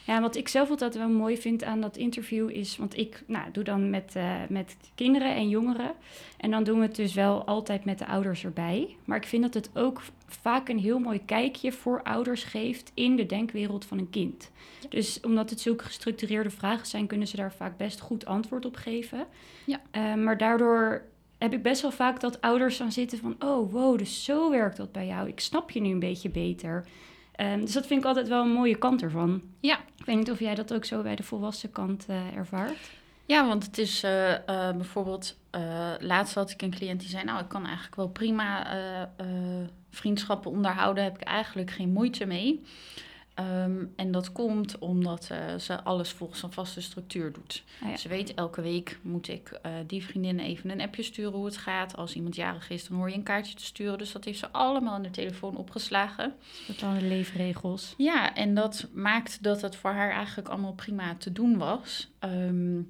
Ja, 0.05 0.21
wat 0.21 0.35
ik 0.35 0.47
zelf 0.47 0.69
altijd 0.69 0.95
wel 0.95 1.09
mooi 1.09 1.37
vind 1.37 1.63
aan 1.63 1.81
dat 1.81 1.97
interview 1.97 2.49
is, 2.49 2.77
want 2.77 2.97
ik 2.97 3.23
nou, 3.27 3.51
doe 3.51 3.63
dan 3.63 3.89
met, 3.89 4.15
eh, 4.15 4.35
met 4.49 4.77
kinderen 4.95 5.35
en 5.35 5.49
jongeren. 5.49 5.91
En 6.37 6.51
dan 6.51 6.63
doen 6.63 6.79
we 6.79 6.85
het 6.85 6.95
dus 6.95 7.13
wel 7.13 7.43
altijd 7.43 7.85
met 7.85 7.99
de 7.99 8.07
ouders 8.07 8.43
erbij. 8.43 8.95
Maar 9.05 9.17
ik 9.17 9.25
vind 9.25 9.43
dat 9.43 9.53
het 9.53 9.69
ook 9.73 10.01
vaak 10.27 10.69
een 10.69 10.79
heel 10.79 10.99
mooi 10.99 11.25
kijkje 11.25 11.71
voor 11.71 12.03
ouders 12.03 12.43
geeft 12.43 12.91
in 12.93 13.15
de 13.15 13.25
denkwereld 13.25 13.85
van 13.85 13.97
een 13.97 14.09
kind. 14.09 14.51
Dus 14.89 15.19
omdat 15.19 15.49
het 15.49 15.59
zulke 15.59 15.83
gestructureerde 15.83 16.49
vragen 16.49 16.87
zijn, 16.87 17.07
kunnen 17.07 17.27
ze 17.27 17.35
daar 17.35 17.53
vaak 17.53 17.77
best 17.77 17.99
goed 17.99 18.25
antwoord 18.25 18.65
op 18.65 18.75
geven. 18.75 19.27
Ja. 19.65 19.81
Eh, 19.91 20.13
maar 20.13 20.37
daardoor 20.37 21.03
heb 21.37 21.53
ik 21.53 21.63
best 21.63 21.81
wel 21.81 21.91
vaak 21.91 22.19
dat 22.19 22.41
ouders 22.41 22.77
dan 22.77 22.91
zitten 22.91 23.17
van... 23.17 23.35
oh, 23.39 23.71
wow, 23.71 23.97
dus 23.97 24.23
zo 24.23 24.49
werkt 24.49 24.77
dat 24.77 24.91
bij 24.91 25.05
jou. 25.05 25.27
Ik 25.27 25.39
snap 25.39 25.71
je 25.71 25.81
nu 25.81 25.89
een 25.89 25.99
beetje 25.99 26.29
beter. 26.29 26.85
Ehm, 27.35 27.59
dus 27.59 27.73
dat 27.73 27.87
vind 27.87 27.99
ik 27.99 28.05
altijd 28.05 28.27
wel 28.27 28.43
een 28.43 28.51
mooie 28.51 28.77
kant 28.77 29.01
ervan. 29.01 29.41
Ja. 29.59 29.79
Ik 29.97 30.05
weet 30.05 30.17
niet 30.17 30.31
of 30.31 30.39
jij 30.39 30.55
dat 30.55 30.73
ook 30.73 30.85
zo 30.85 31.01
bij 31.01 31.15
de 31.15 31.23
volwassen 31.23 31.71
kant 31.71 32.05
eh, 32.07 32.35
ervaart. 32.35 32.91
Ja, 33.25 33.47
want 33.47 33.65
het 33.65 33.77
is 33.77 34.03
eh, 34.03 34.33
eh, 34.33 34.75
bijvoorbeeld, 34.75 35.37
laatst 35.99 36.35
had 36.35 36.49
ik 36.49 36.61
een 36.61 36.71
cliënt 36.71 36.99
die 36.99 37.09
zei, 37.09 37.23
nou, 37.23 37.39
ik 37.39 37.47
kan 37.47 37.65
eigenlijk 37.65 37.95
wel 37.95 38.09
prima 38.09 38.67
vriendschappen 39.89 40.51
onderhouden, 40.51 41.03
heb 41.03 41.15
ik 41.15 41.27
eigenlijk 41.27 41.71
geen 41.71 41.91
moeite 41.91 42.25
mee. 42.25 42.63
Ehm, 43.33 43.85
en 43.95 44.11
dat 44.11 44.31
komt 44.31 44.77
omdat 44.79 45.27
eh, 45.31 45.55
ze 45.55 45.83
alles 45.83 46.09
volgens 46.09 46.43
een 46.43 46.51
vaste 46.51 46.81
structuur 46.81 47.31
doet. 47.31 47.63
Ah, 47.81 47.89
ja. 47.89 47.97
Ze 47.97 48.07
weet, 48.07 48.33
elke 48.33 48.61
week 48.61 48.99
moet 49.01 49.27
ik 49.27 49.49
eh, 49.49 49.71
die 49.87 50.03
vriendin 50.03 50.39
even 50.39 50.69
een 50.69 50.81
appje 50.81 51.03
sturen 51.03 51.31
hoe 51.31 51.45
het 51.45 51.57
gaat. 51.57 51.95
Als 51.95 52.15
iemand 52.15 52.35
jarig 52.35 52.69
is, 52.69 52.87
dan 52.87 52.97
hoor 52.97 53.09
je 53.09 53.15
een 53.15 53.23
kaartje 53.23 53.55
te 53.55 53.65
sturen. 53.65 53.97
Dus 53.97 54.11
dat 54.11 54.25
heeft 54.25 54.39
ze 54.39 54.51
allemaal 54.51 54.95
in 54.95 55.03
de 55.03 55.09
telefoon 55.09 55.57
opgeslagen. 55.57 56.35
Bepaalde 56.67 57.01
leefregels. 57.01 57.93
Ja, 57.97 58.35
en 58.35 58.53
dat 58.53 58.87
maakt 58.93 59.43
dat 59.43 59.61
het 59.61 59.75
voor 59.75 59.91
haar 59.91 60.11
eigenlijk 60.11 60.49
allemaal 60.49 60.73
prima 60.73 61.15
te 61.15 61.31
doen 61.31 61.57
was. 61.57 62.11
Ehm, 62.19 62.81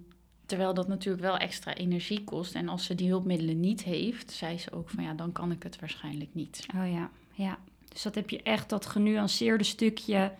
terwijl 0.45 0.73
dat 0.73 0.87
natuurlijk 0.87 1.23
wel 1.23 1.37
extra 1.37 1.73
energie 1.73 2.23
kost. 2.23 2.55
En 2.55 2.69
als 2.69 2.85
ze 2.85 2.95
die 2.95 3.09
hulpmiddelen 3.09 3.59
niet 3.59 3.83
heeft, 3.83 4.31
zei 4.31 4.57
ze 4.57 4.71
ook 4.71 4.89
van 4.89 5.03
ja, 5.03 5.13
dan 5.13 5.31
kan 5.31 5.51
ik 5.51 5.63
het 5.63 5.79
waarschijnlijk 5.79 6.33
niet. 6.33 6.65
Oh 6.75 6.91
ja, 6.91 7.09
ja. 7.33 7.57
Dus 7.93 8.01
dat 8.01 8.15
heb 8.15 8.29
je 8.29 8.41
echt 8.43 8.69
dat 8.69 8.85
genuanceerde 8.85 9.63
stukje. 9.63 10.31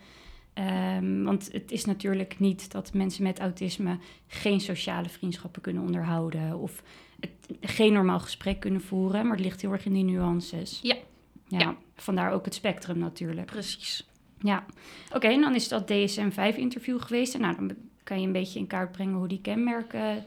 Ehm, 0.52 1.22
want 1.22 1.52
het 1.52 1.70
is 1.72 1.84
natuurlijk 1.84 2.38
niet 2.38 2.72
dat 2.72 2.92
mensen 2.92 3.22
met 3.22 3.38
autisme 3.40 3.98
geen 4.26 4.60
sociale 4.60 5.08
vriendschappen 5.08 5.62
kunnen 5.62 5.82
onderhouden. 5.82 6.58
Of 6.58 6.82
het, 7.20 7.30
geen 7.60 7.92
normaal 7.92 8.20
gesprek 8.20 8.60
kunnen 8.60 8.80
voeren. 8.80 9.22
Maar 9.26 9.36
het 9.36 9.44
ligt 9.44 9.60
heel 9.60 9.72
erg 9.72 9.84
in 9.84 9.92
die 9.92 10.04
nuances. 10.04 10.80
Ja. 10.82 10.96
Ja, 11.48 11.58
Ja. 11.58 11.76
vandaar 11.96 12.32
ook 12.32 12.44
het 12.44 12.54
spectrum 12.54 12.98
natuurlijk. 12.98 13.46
Precies. 13.46 14.08
Ja, 14.40 14.64
oké, 15.12 15.26
en 15.26 15.40
dan 15.40 15.54
is 15.54 15.68
dat 15.68 15.86
DSM-5-interview 15.86 17.00
geweest. 17.00 17.34
En 17.34 17.40
nou, 17.40 17.54
dan 17.56 17.72
kan 18.02 18.20
je 18.20 18.26
een 18.26 18.32
beetje 18.32 18.58
in 18.58 18.66
kaart 18.66 18.92
brengen 18.92 19.14
hoe 19.14 19.28
die 19.28 19.40
kenmerken 19.40 20.24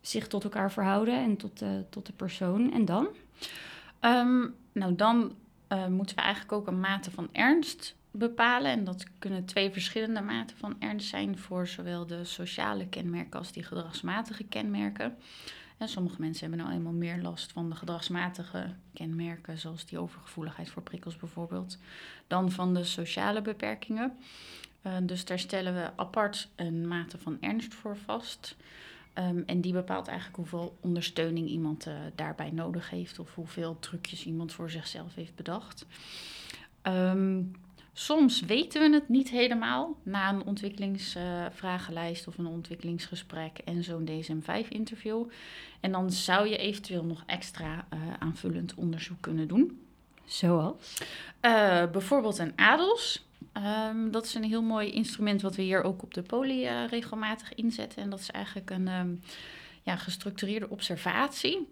zich 0.00 0.28
tot 0.28 0.44
elkaar 0.44 0.72
verhouden 0.72 1.14
en 1.14 1.36
tot 1.36 1.58
de, 1.58 1.84
tot 1.90 2.06
de 2.06 2.12
persoon. 2.12 2.72
En 2.72 2.84
dan? 2.84 3.08
Ehm, 4.00 4.46
nou, 4.72 4.94
dan 4.96 5.32
eh, 5.68 5.86
moeten 5.86 6.16
we 6.16 6.22
eigenlijk 6.22 6.52
ook 6.52 6.66
een 6.66 6.80
mate 6.80 7.10
van 7.10 7.28
ernst 7.32 7.96
bepalen. 8.10 8.70
En 8.70 8.84
dat 8.84 9.04
kunnen 9.18 9.44
twee 9.44 9.70
verschillende 9.70 10.20
maten 10.20 10.56
van 10.56 10.76
ernst 10.78 11.08
zijn 11.08 11.38
voor 11.38 11.66
zowel 11.66 12.06
de 12.06 12.24
sociale 12.24 12.86
kenmerken 12.86 13.38
als 13.38 13.52
die 13.52 13.62
gedragsmatige 13.62 14.44
kenmerken. 14.44 15.16
En 15.78 15.88
sommige 15.88 16.20
mensen 16.20 16.48
hebben 16.48 16.66
nou 16.66 16.76
eenmaal 16.78 16.92
meer 16.92 17.22
last 17.22 17.52
van 17.52 17.70
de 17.70 17.76
gedragsmatige 17.76 18.74
kenmerken, 18.92 19.58
zoals 19.58 19.86
die 19.86 19.98
overgevoeligheid 19.98 20.70
voor 20.70 20.82
prikkels 20.82 21.16
bijvoorbeeld, 21.16 21.78
dan 22.26 22.50
van 22.50 22.74
de 22.74 22.84
sociale 22.84 23.42
beperkingen. 23.42 24.18
Eh, 24.82 24.96
dus 25.02 25.24
daar 25.24 25.38
stellen 25.38 25.74
we 25.74 25.90
apart 25.96 26.48
een 26.56 26.88
mate 26.88 27.18
van 27.18 27.36
ernst 27.40 27.74
voor 27.74 27.96
vast. 27.96 28.56
Ehm, 29.18 29.42
en 29.46 29.60
die 29.60 29.72
bepaalt 29.72 30.06
eigenlijk 30.06 30.36
hoeveel 30.36 30.78
ondersteuning 30.80 31.48
iemand 31.48 31.86
eh, 31.86 31.94
daarbij 32.14 32.50
nodig 32.50 32.90
heeft 32.90 33.18
of 33.18 33.34
hoeveel 33.34 33.78
trucjes 33.78 34.24
iemand 34.24 34.52
voor 34.52 34.70
zichzelf 34.70 35.14
heeft 35.14 35.34
bedacht. 35.34 35.86
Ehm, 36.82 37.42
Soms 37.92 38.40
weten 38.40 38.80
we 38.80 38.94
het 38.94 39.08
niet 39.08 39.30
helemaal 39.30 39.96
na 40.02 40.28
een 40.28 40.44
ontwikkelingsvragenlijst 40.44 42.28
of 42.28 42.38
een 42.38 42.46
ontwikkelingsgesprek 42.46 43.58
en 43.58 43.84
zo'n 43.84 44.04
DSM-5-interview. 44.04 45.24
En 45.80 45.92
dan 45.92 46.10
zou 46.10 46.48
je 46.48 46.56
eventueel 46.56 47.04
nog 47.04 47.22
extra 47.26 47.86
uh, 47.94 48.00
aanvullend 48.18 48.74
onderzoek 48.74 49.20
kunnen 49.20 49.48
doen. 49.48 49.82
Zoals? 50.24 51.02
Uh, 51.42 51.90
bijvoorbeeld 51.90 52.38
een 52.38 52.52
ADOS. 52.56 53.27
Um, 53.64 54.10
dat 54.10 54.24
is 54.24 54.34
een 54.34 54.44
heel 54.44 54.62
mooi 54.62 54.90
instrument 54.90 55.42
wat 55.42 55.56
we 55.56 55.62
hier 55.62 55.82
ook 55.82 56.02
op 56.02 56.14
de 56.14 56.22
poli 56.22 56.64
uh, 56.64 56.88
regelmatig 56.88 57.54
inzetten. 57.54 58.02
En 58.02 58.10
dat 58.10 58.20
is 58.20 58.30
eigenlijk 58.30 58.70
een 58.70 58.88
um, 58.88 59.20
ja, 59.82 59.96
gestructureerde 59.96 60.68
observatie. 60.68 61.68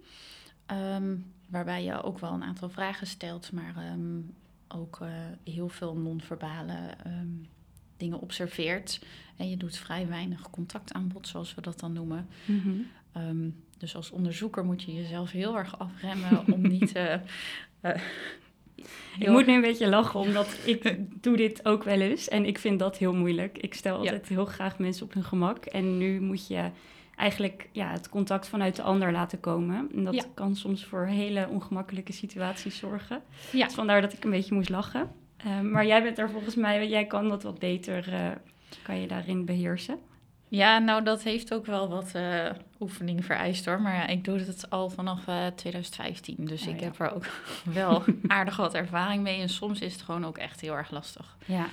Um, 0.70 1.32
waarbij 1.48 1.84
je 1.84 2.02
ook 2.02 2.18
wel 2.18 2.32
een 2.32 2.42
aantal 2.42 2.68
vragen 2.68 3.06
stelt, 3.06 3.52
maar 3.52 3.74
ook 4.68 4.98
uh, 5.02 5.08
heel 5.44 5.68
veel 5.68 5.96
non-verbale 5.96 6.96
dingen 7.96 8.20
observeert. 8.20 9.00
En 9.36 9.50
je 9.50 9.56
doet 9.56 9.76
vrij 9.76 10.08
weinig 10.08 10.50
contactaanbod, 10.50 11.28
zoals 11.28 11.54
we 11.54 11.60
dat 11.60 11.80
dan 11.80 11.92
noemen. 11.92 12.28
Mm 12.44 12.60
-hmm. 13.12 13.54
dus 13.78 13.96
als 13.96 14.10
onderzoeker 14.10 14.64
moet 14.64 14.82
je 14.82 14.94
jezelf 14.94 15.30
heel 15.30 15.56
erg 15.56 15.78
afremmen 15.78 16.52
om 16.52 16.68
niet 16.78 16.96
uh, 16.96 17.14
ik 19.18 19.28
moet 19.28 19.46
nu 19.46 19.54
een 19.54 19.60
beetje 19.60 19.88
lachen, 19.88 20.20
omdat 20.20 20.58
ik 20.64 20.96
doe 21.22 21.36
dit 21.36 21.64
ook 21.64 21.84
wel 21.84 22.00
eens. 22.00 22.28
En 22.28 22.44
ik 22.44 22.58
vind 22.58 22.78
dat 22.78 22.98
heel 22.98 23.14
moeilijk. 23.14 23.58
Ik 23.58 23.74
stel 23.74 23.96
altijd 23.96 24.28
heel 24.28 24.44
graag 24.44 24.78
mensen 24.78 25.06
op 25.06 25.12
hun 25.12 25.24
gemak. 25.24 25.64
En 25.64 25.98
nu 25.98 26.20
moet 26.20 26.46
je 26.46 26.70
eigenlijk 27.16 27.68
ja, 27.72 27.90
het 27.90 28.08
contact 28.08 28.48
vanuit 28.48 28.76
de 28.76 28.82
ander 28.82 29.12
laten 29.12 29.40
komen. 29.40 29.88
En 29.94 30.04
dat 30.04 30.28
kan 30.34 30.56
soms 30.56 30.84
voor 30.84 31.06
hele 31.06 31.48
ongemakkelijke 31.48 32.12
situaties 32.12 32.78
zorgen. 32.78 33.22
Ja. 33.52 33.64
Dus 33.64 33.74
vandaar 33.74 34.00
dat 34.00 34.12
ik 34.12 34.24
een 34.24 34.30
beetje 34.30 34.54
moest 34.54 34.68
lachen. 34.68 35.10
Uh, 35.46 35.60
maar 35.60 35.86
jij 35.86 36.02
bent 36.02 36.18
er 36.18 36.30
volgens 36.30 36.54
mij, 36.54 36.88
jij 36.88 37.06
kan 37.06 37.28
dat 37.28 37.42
wat 37.42 37.58
beter, 37.58 38.08
uh, 38.08 38.30
kan 38.82 39.00
je 39.00 39.06
daarin 39.06 39.44
beheersen. 39.44 39.98
Ja, 40.48 40.78
nou 40.78 41.04
dat 41.04 41.22
heeft 41.22 41.54
ook 41.54 41.66
wel 41.66 41.88
wat 41.88 42.12
uh, 42.16 42.50
oefening 42.80 43.24
vereist 43.24 43.66
hoor. 43.66 43.80
Maar 43.80 43.94
ja, 43.94 44.06
ik 44.06 44.24
doe 44.24 44.38
het 44.38 44.70
al 44.70 44.90
vanaf 44.90 45.26
uh, 45.28 45.46
2015. 45.46 46.36
Dus 46.38 46.62
oh, 46.62 46.68
ik 46.68 46.80
ja. 46.80 46.84
heb 46.84 47.00
er 47.00 47.14
ook 47.14 47.26
wel 47.64 48.02
aardig 48.26 48.56
wat 48.56 48.74
ervaring 48.74 49.22
mee. 49.22 49.40
En 49.40 49.48
soms 49.48 49.80
is 49.80 49.92
het 49.92 50.02
gewoon 50.02 50.26
ook 50.26 50.38
echt 50.38 50.60
heel 50.60 50.76
erg 50.76 50.90
lastig. 50.90 51.36
Ja. 51.44 51.66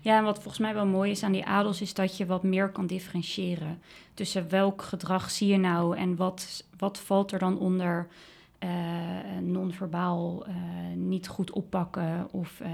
ja, 0.00 0.16
en 0.16 0.24
wat 0.24 0.34
volgens 0.34 0.58
mij 0.58 0.74
wel 0.74 0.86
mooi 0.86 1.10
is 1.10 1.22
aan 1.22 1.32
die 1.32 1.44
adels... 1.44 1.80
is 1.80 1.94
dat 1.94 2.16
je 2.16 2.26
wat 2.26 2.42
meer 2.42 2.68
kan 2.68 2.86
differentiëren. 2.86 3.82
Tussen 4.14 4.48
welk 4.48 4.82
gedrag 4.82 5.30
zie 5.30 5.48
je 5.48 5.58
nou 5.58 5.96
en 5.96 6.16
wat, 6.16 6.64
wat 6.76 6.98
valt 6.98 7.32
er 7.32 7.38
dan 7.38 7.58
onder... 7.58 8.08
Uh, 8.64 8.68
non-verbaal 9.40 10.46
uh, 10.48 10.54
niet 10.94 11.28
goed 11.28 11.50
oppakken 11.50 12.28
of 12.30 12.60
uh, 12.60 12.68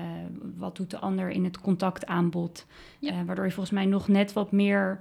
wat 0.56 0.76
doet 0.76 0.90
de 0.90 0.98
ander 0.98 1.30
in 1.30 1.44
het 1.44 1.60
contactaanbod. 1.60 2.66
Ja. 2.98 3.24
waardoor 3.24 3.44
je 3.44 3.50
volgens 3.50 3.74
mij 3.74 3.84
nog 3.84 4.08
net 4.08 4.32
wat 4.32 4.52
meer 4.52 5.00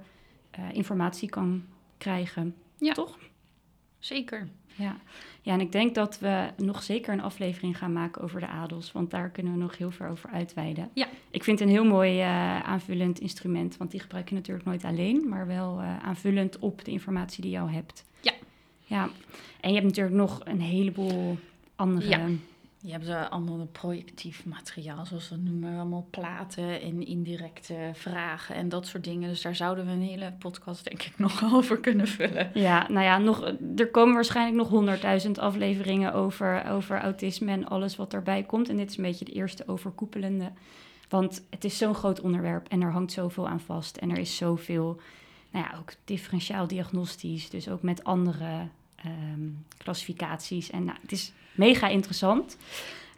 uh, 0.58 0.64
informatie 0.72 1.28
kan 1.28 1.64
krijgen. 1.98 2.54
Ja. 2.78 2.92
Toch? 2.92 3.18
Zeker. 3.98 4.48
Ja. 4.74 4.96
ja, 5.42 5.52
en 5.52 5.60
ik 5.60 5.72
denk 5.72 5.94
dat 5.94 6.18
we 6.18 6.50
nog 6.56 6.82
zeker 6.82 7.12
een 7.12 7.20
aflevering 7.20 7.78
gaan 7.78 7.92
maken 7.92 8.22
over 8.22 8.40
de 8.40 8.46
adels, 8.46 8.92
want 8.92 9.10
daar 9.10 9.30
kunnen 9.30 9.52
we 9.52 9.58
nog 9.58 9.76
heel 9.76 9.90
veel 9.90 10.06
over 10.06 10.30
uitweiden. 10.30 10.90
Ja. 10.92 11.06
Ik 11.30 11.44
vind 11.44 11.58
het 11.58 11.68
een 11.68 11.74
heel 11.74 11.84
mooi 11.84 12.18
uh, 12.18 12.60
aanvullend 12.60 13.20
instrument, 13.20 13.76
want 13.76 13.90
die 13.90 14.00
gebruik 14.00 14.28
je 14.28 14.34
natuurlijk 14.34 14.66
nooit 14.66 14.84
alleen, 14.84 15.28
maar 15.28 15.46
wel 15.46 15.80
uh, 15.80 15.98
aanvullend 15.98 16.58
op 16.58 16.84
de 16.84 16.90
informatie 16.90 17.42
die 17.42 17.50
je 17.50 17.60
al 17.60 17.70
hebt. 17.70 18.04
Ja. 18.20 18.32
Ja, 18.84 19.08
en 19.60 19.68
je 19.68 19.74
hebt 19.74 19.86
natuurlijk 19.86 20.16
nog 20.16 20.40
een 20.44 20.60
heleboel 20.60 21.38
andere 21.76 22.08
ja. 22.08 22.28
Je 22.80 22.92
hebt 22.92 23.30
allemaal 23.30 23.66
projectief 23.72 24.44
materiaal, 24.44 25.06
zoals 25.06 25.28
we 25.28 25.34
dat 25.34 25.44
noemen. 25.44 25.76
Allemaal 25.76 26.06
platen 26.10 26.80
en 26.80 27.06
indirecte 27.06 27.90
vragen 27.92 28.54
en 28.54 28.68
dat 28.68 28.86
soort 28.86 29.04
dingen. 29.04 29.28
Dus 29.28 29.42
daar 29.42 29.56
zouden 29.56 29.86
we 29.86 29.90
een 29.90 30.02
hele 30.02 30.32
podcast, 30.38 30.84
denk 30.84 31.02
ik, 31.02 31.18
nog 31.28 31.54
over 31.54 31.78
kunnen 31.78 32.08
vullen. 32.08 32.50
Ja, 32.54 32.86
nou 32.88 33.04
ja, 33.04 33.18
nog, 33.18 33.54
er 33.76 33.90
komen 33.90 34.14
waarschijnlijk 34.14 34.56
nog 34.56 34.68
honderdduizend 34.68 35.38
afleveringen 35.38 36.12
over, 36.12 36.66
over 36.70 37.00
autisme 37.00 37.52
en 37.52 37.68
alles 37.68 37.96
wat 37.96 38.10
daarbij 38.10 38.42
komt. 38.42 38.68
En 38.68 38.76
dit 38.76 38.90
is 38.90 38.96
een 38.96 39.04
beetje 39.04 39.24
de 39.24 39.32
eerste 39.32 39.68
overkoepelende. 39.68 40.52
Want 41.08 41.46
het 41.50 41.64
is 41.64 41.78
zo'n 41.78 41.94
groot 41.94 42.20
onderwerp 42.20 42.68
en 42.68 42.82
er 42.82 42.92
hangt 42.92 43.12
zoveel 43.12 43.48
aan 43.48 43.60
vast. 43.60 43.96
En 43.96 44.10
er 44.10 44.18
is 44.18 44.36
zoveel, 44.36 45.00
nou 45.50 45.64
ja, 45.64 45.78
ook 45.78 45.92
differentiaal 46.04 46.66
diagnostisch. 46.66 47.50
Dus 47.50 47.68
ook 47.68 47.82
met 47.82 48.04
andere 48.04 48.68
um, 49.06 49.64
klassificaties. 49.76 50.70
En 50.70 50.84
nou, 50.84 50.98
het 51.02 51.12
is 51.12 51.32
mega 51.58 51.88
interessant. 51.88 52.56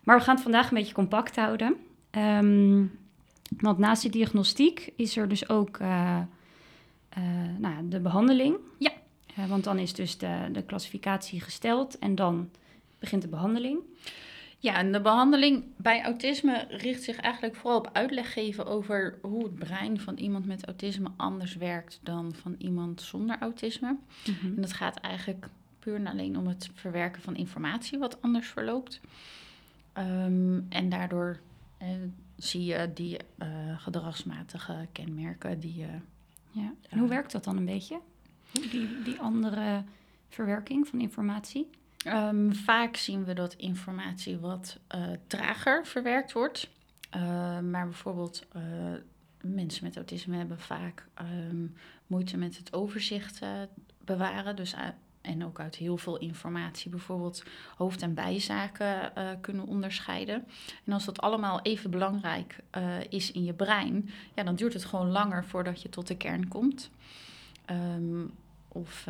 Maar 0.04 0.18
we 0.18 0.24
gaan 0.24 0.34
het 0.34 0.42
vandaag 0.42 0.70
een 0.70 0.76
beetje 0.76 0.94
compact 0.94 1.36
houden. 1.36 1.76
Um, 2.10 2.98
want 3.58 3.78
naast 3.78 4.02
de 4.02 4.08
diagnostiek 4.08 4.92
is 4.96 5.16
er 5.16 5.28
dus 5.28 5.48
ook 5.48 5.78
uh, 5.78 6.20
uh, 7.18 7.24
nou, 7.58 7.88
de 7.88 8.00
behandeling. 8.00 8.56
Ja. 8.78 8.92
Uh, 9.38 9.46
want 9.46 9.64
dan 9.64 9.78
is 9.78 9.92
dus 9.92 10.18
de, 10.18 10.48
de 10.52 10.62
klassificatie 10.62 11.40
gesteld 11.40 11.98
en 11.98 12.14
dan 12.14 12.50
begint 12.98 13.22
de 13.22 13.28
behandeling. 13.28 13.78
Ja, 14.58 14.74
en 14.74 14.92
de 14.92 15.00
behandeling 15.00 15.64
bij 15.76 16.02
autisme 16.02 16.66
richt 16.68 17.02
zich 17.02 17.16
eigenlijk 17.16 17.56
vooral 17.56 17.78
op 17.78 17.90
uitleg 17.92 18.32
geven 18.32 18.66
over 18.66 19.18
hoe 19.22 19.44
het 19.44 19.54
brein 19.54 20.00
van 20.00 20.16
iemand 20.16 20.46
met 20.46 20.66
autisme 20.66 21.08
anders 21.16 21.56
werkt 21.56 22.00
dan 22.02 22.34
van 22.34 22.54
iemand 22.58 23.00
zonder 23.00 23.36
autisme. 23.40 23.90
Mm 23.90 24.34
-hmm. 24.40 24.54
En 24.56 24.60
dat 24.60 24.72
gaat 24.72 24.96
eigenlijk 24.96 25.48
puur 25.80 25.94
en 25.94 26.06
alleen 26.06 26.38
om 26.38 26.46
het 26.46 26.70
verwerken 26.74 27.22
van 27.22 27.36
informatie 27.36 27.98
wat 27.98 28.22
anders 28.22 28.48
verloopt. 28.48 29.00
Um, 29.98 30.66
en 30.68 30.88
daardoor 30.88 31.40
eh, 31.78 31.88
zie 32.36 32.64
je 32.64 32.90
die 32.94 33.16
uh, 33.38 33.80
gedragsmatige 33.80 34.86
kenmerken 34.92 35.60
die 35.60 35.74
je. 35.74 35.88
ja. 36.50 36.72
En 36.88 36.98
hoe 36.98 37.08
werkt 37.08 37.32
dat 37.32 37.44
dan 37.44 37.56
een 37.56 37.64
beetje? 37.64 38.00
Die, 38.52 39.02
die 39.02 39.20
andere 39.20 39.84
verwerking 40.28 40.88
van 40.88 41.00
informatie? 41.00 41.70
Um, 42.06 42.54
vaak 42.54 42.96
zien 42.96 43.24
we 43.24 43.32
dat 43.32 43.54
informatie 43.54 44.38
wat 44.38 44.78
uh, 44.94 45.06
trager 45.26 45.86
verwerkt 45.86 46.32
wordt. 46.32 46.70
Uh, 47.16 47.60
maar 47.60 47.84
bijvoorbeeld 47.84 48.46
mensen 49.40 49.84
met 49.84 49.96
autisme 49.96 50.36
hebben 50.36 50.58
vaak 50.58 51.06
um, 51.20 51.74
moeite 52.06 52.36
met 52.36 52.56
het 52.56 52.72
overzicht 52.72 53.40
bewaren. 54.04 54.56
Dus 54.56 54.74
en 55.20 55.44
ook 55.44 55.60
uit 55.60 55.76
heel 55.76 55.96
veel 55.96 56.18
informatie 56.18 56.90
bijvoorbeeld 56.90 57.44
hoofd- 57.76 58.02
en 58.02 58.14
bijzaken 58.14 59.12
uh, 59.18 59.28
kunnen 59.40 59.66
onderscheiden. 59.66 60.46
En 60.84 60.92
als 60.92 61.04
dat 61.04 61.20
allemaal 61.20 61.60
even 61.62 61.90
belangrijk 61.90 62.58
uh, 62.76 63.00
is 63.08 63.32
in 63.32 63.44
je 63.44 63.52
brein, 63.52 64.10
ja, 64.34 64.42
dan 64.42 64.54
duurt 64.54 64.72
het 64.72 64.84
gewoon 64.84 65.10
langer 65.10 65.44
voordat 65.44 65.82
je 65.82 65.88
tot 65.88 66.06
de 66.06 66.16
kern 66.16 66.48
komt. 66.48 66.90
Um, 67.70 68.30
of 68.68 69.06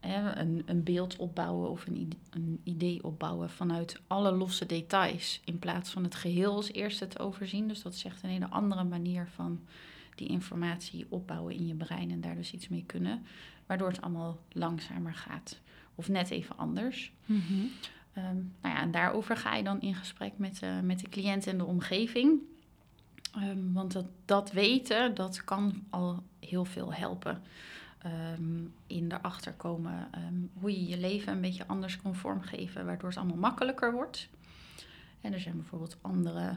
hè, 0.00 0.38
een, 0.40 0.62
een, 0.66 0.82
beeld 0.82 1.16
opbouwen 1.16 1.70
of 1.70 1.86
een, 1.86 2.12
een, 2.30 2.60
idee 2.64 3.04
opbouwen 3.04 3.50
vanuit 3.50 4.00
alle 4.06 4.32
losse 4.32 4.66
details, 4.66 5.40
in 5.44 5.58
plaats 5.58 5.90
van 5.90 6.02
het 6.04 6.14
geheel 6.14 6.54
als 6.54 6.72
eerste 6.72 7.08
te 7.08 7.18
overzien. 7.18 7.68
Dus 7.68 7.82
dat 7.82 7.94
is 7.94 8.04
echt 8.04 8.22
een 8.22 8.30
hele 8.30 8.48
andere 8.48 8.84
manier 8.84 9.28
van 9.34 9.60
die 10.14 10.28
informatie 10.28 11.06
opbouwen 11.08 11.54
in 11.54 11.66
je 11.66 11.74
brein 11.74 12.10
en 12.10 12.20
daar 12.20 12.34
dus 12.34 12.52
iets 12.52 12.68
mee 12.68 12.84
kunnen 12.86 13.26
waardoor 13.66 13.88
het 13.88 14.00
allemaal 14.00 14.38
langzamer 14.52 15.14
gaat. 15.14 15.60
Of 15.94 16.08
net 16.08 16.30
even 16.30 16.56
anders. 16.56 17.12
Mm 17.24 17.42
-hmm. 17.48 17.70
um, 18.24 18.52
nou 18.62 18.74
ja, 18.74 18.80
en 18.80 18.90
daarover 18.90 19.36
ga 19.36 19.54
je 19.54 19.62
dan 19.62 19.80
in 19.80 19.94
gesprek 19.94 20.32
met, 20.36 20.60
uh, 20.62 20.80
met 20.80 21.00
de 21.00 21.08
cliënt 21.08 21.46
en 21.46 21.58
de 21.58 21.64
omgeving. 21.64 22.40
Um, 23.36 23.72
want 23.72 23.92
dat, 23.92 24.06
dat 24.24 24.52
weten, 24.52 25.14
dat 25.14 25.44
kan 25.44 25.84
al 25.90 26.22
heel 26.40 26.64
veel 26.64 26.92
helpen. 26.92 27.42
Um, 28.38 28.74
in 28.86 29.12
erachter 29.12 29.52
komen 29.52 30.08
hoe 30.60 30.70
je 30.70 30.86
je 30.86 30.98
leven 30.98 31.32
een 31.32 31.40
beetje 31.40 31.66
anders 31.66 32.02
kan 32.02 32.14
vormgeven, 32.14 32.86
waardoor 32.86 33.08
het 33.08 33.18
allemaal 33.18 33.36
makkelijker 33.36 33.92
wordt. 33.92 34.28
En 35.20 35.32
er 35.32 35.40
zijn 35.40 35.56
bijvoorbeeld 35.56 35.96
andere 36.00 36.56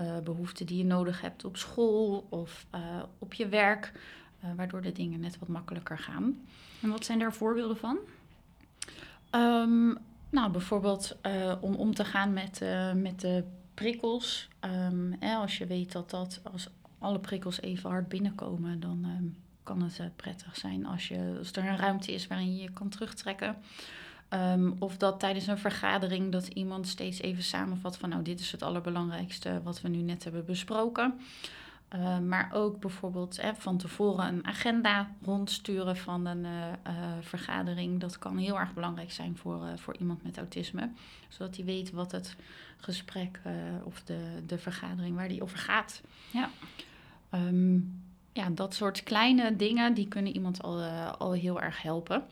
uh, 0.00 0.18
behoeften 0.18 0.66
die 0.66 0.78
je 0.78 0.84
nodig 0.84 1.20
hebt 1.20 1.44
op 1.44 1.56
school 1.56 2.26
of 2.30 2.66
uh, 2.74 3.02
op 3.18 3.34
je 3.34 3.48
werk, 3.48 3.92
waardoor 4.56 4.82
de 4.82 4.92
dingen 4.92 5.20
net 5.20 5.38
wat 5.38 5.48
makkelijker 5.48 5.98
gaan. 5.98 6.46
En 6.82 6.90
wat 6.90 7.04
zijn 7.04 7.18
daar 7.18 7.32
voorbeelden 7.32 7.76
van? 7.76 7.98
Um, 9.30 9.98
nou, 10.30 10.50
bijvoorbeeld 10.50 11.16
uh, 11.26 11.54
om 11.60 11.74
om 11.74 11.94
te 11.94 12.04
gaan 12.04 12.32
met, 12.32 12.60
uh, 12.62 12.92
met 12.92 13.20
de 13.20 13.44
prikkels. 13.74 14.48
Um, 14.60 15.16
hè, 15.20 15.34
als 15.34 15.58
je 15.58 15.66
weet 15.66 15.92
dat, 15.92 16.10
dat 16.10 16.40
als 16.52 16.68
alle 16.98 17.18
prikkels 17.18 17.60
even 17.60 17.90
hard 17.90 18.08
binnenkomen, 18.08 18.80
dan 18.80 19.04
um, 19.04 19.36
kan 19.62 19.82
het 19.82 19.98
uh, 19.98 20.06
prettig 20.16 20.56
zijn 20.56 20.86
als, 20.86 21.08
je, 21.08 21.34
als 21.38 21.52
er 21.52 21.66
een 21.66 21.76
ruimte 21.76 22.12
is 22.12 22.26
waarin 22.26 22.56
je 22.56 22.62
je 22.62 22.72
kan 22.72 22.88
terugtrekken. 22.88 23.56
Um, 24.30 24.76
of 24.78 24.96
dat 24.96 25.20
tijdens 25.20 25.46
een 25.46 25.58
vergadering 25.58 26.32
dat 26.32 26.46
iemand 26.46 26.88
steeds 26.88 27.20
even 27.20 27.42
samenvat 27.42 27.96
van 27.96 28.08
nou 28.08 28.22
dit 28.22 28.40
is 28.40 28.52
het 28.52 28.62
allerbelangrijkste 28.62 29.60
wat 29.62 29.80
we 29.80 29.88
nu 29.88 29.98
net 29.98 30.24
hebben 30.24 30.44
besproken. 30.44 31.20
Uh, 31.94 32.18
maar 32.18 32.50
ook 32.52 32.80
bijvoorbeeld 32.80 33.42
hè, 33.42 33.54
van 33.54 33.76
tevoren 33.76 34.26
een 34.26 34.46
agenda 34.46 35.10
rondsturen 35.22 35.96
van 35.96 36.26
een 36.26 36.44
uh, 36.44 36.50
uh, 36.86 36.92
vergadering. 37.20 38.00
Dat 38.00 38.18
kan 38.18 38.36
heel 38.36 38.58
erg 38.58 38.74
belangrijk 38.74 39.12
zijn 39.12 39.36
voor, 39.36 39.60
voor 39.74 39.96
iemand 39.96 40.22
met 40.22 40.38
autisme. 40.38 40.90
Zodat 41.28 41.56
hij 41.56 41.64
weet 41.64 41.90
wat 41.90 42.12
het 42.12 42.36
gesprek 42.76 43.40
of 43.84 44.02
de, 44.02 44.42
de 44.46 44.58
vergadering 44.58 45.16
waar 45.16 45.28
die 45.28 45.42
over 45.42 45.58
gaat. 45.58 46.02
Ja. 46.32 46.50
Um, 47.34 48.02
ja, 48.32 48.50
dat 48.50 48.74
soort 48.74 49.02
kleine 49.02 49.56
dingen 49.56 49.94
die 49.94 50.08
kunnen 50.08 50.34
iemand 50.34 50.62
al, 50.62 50.82
al 51.18 51.32
heel 51.32 51.60
erg 51.60 51.82
helpen. 51.82 52.24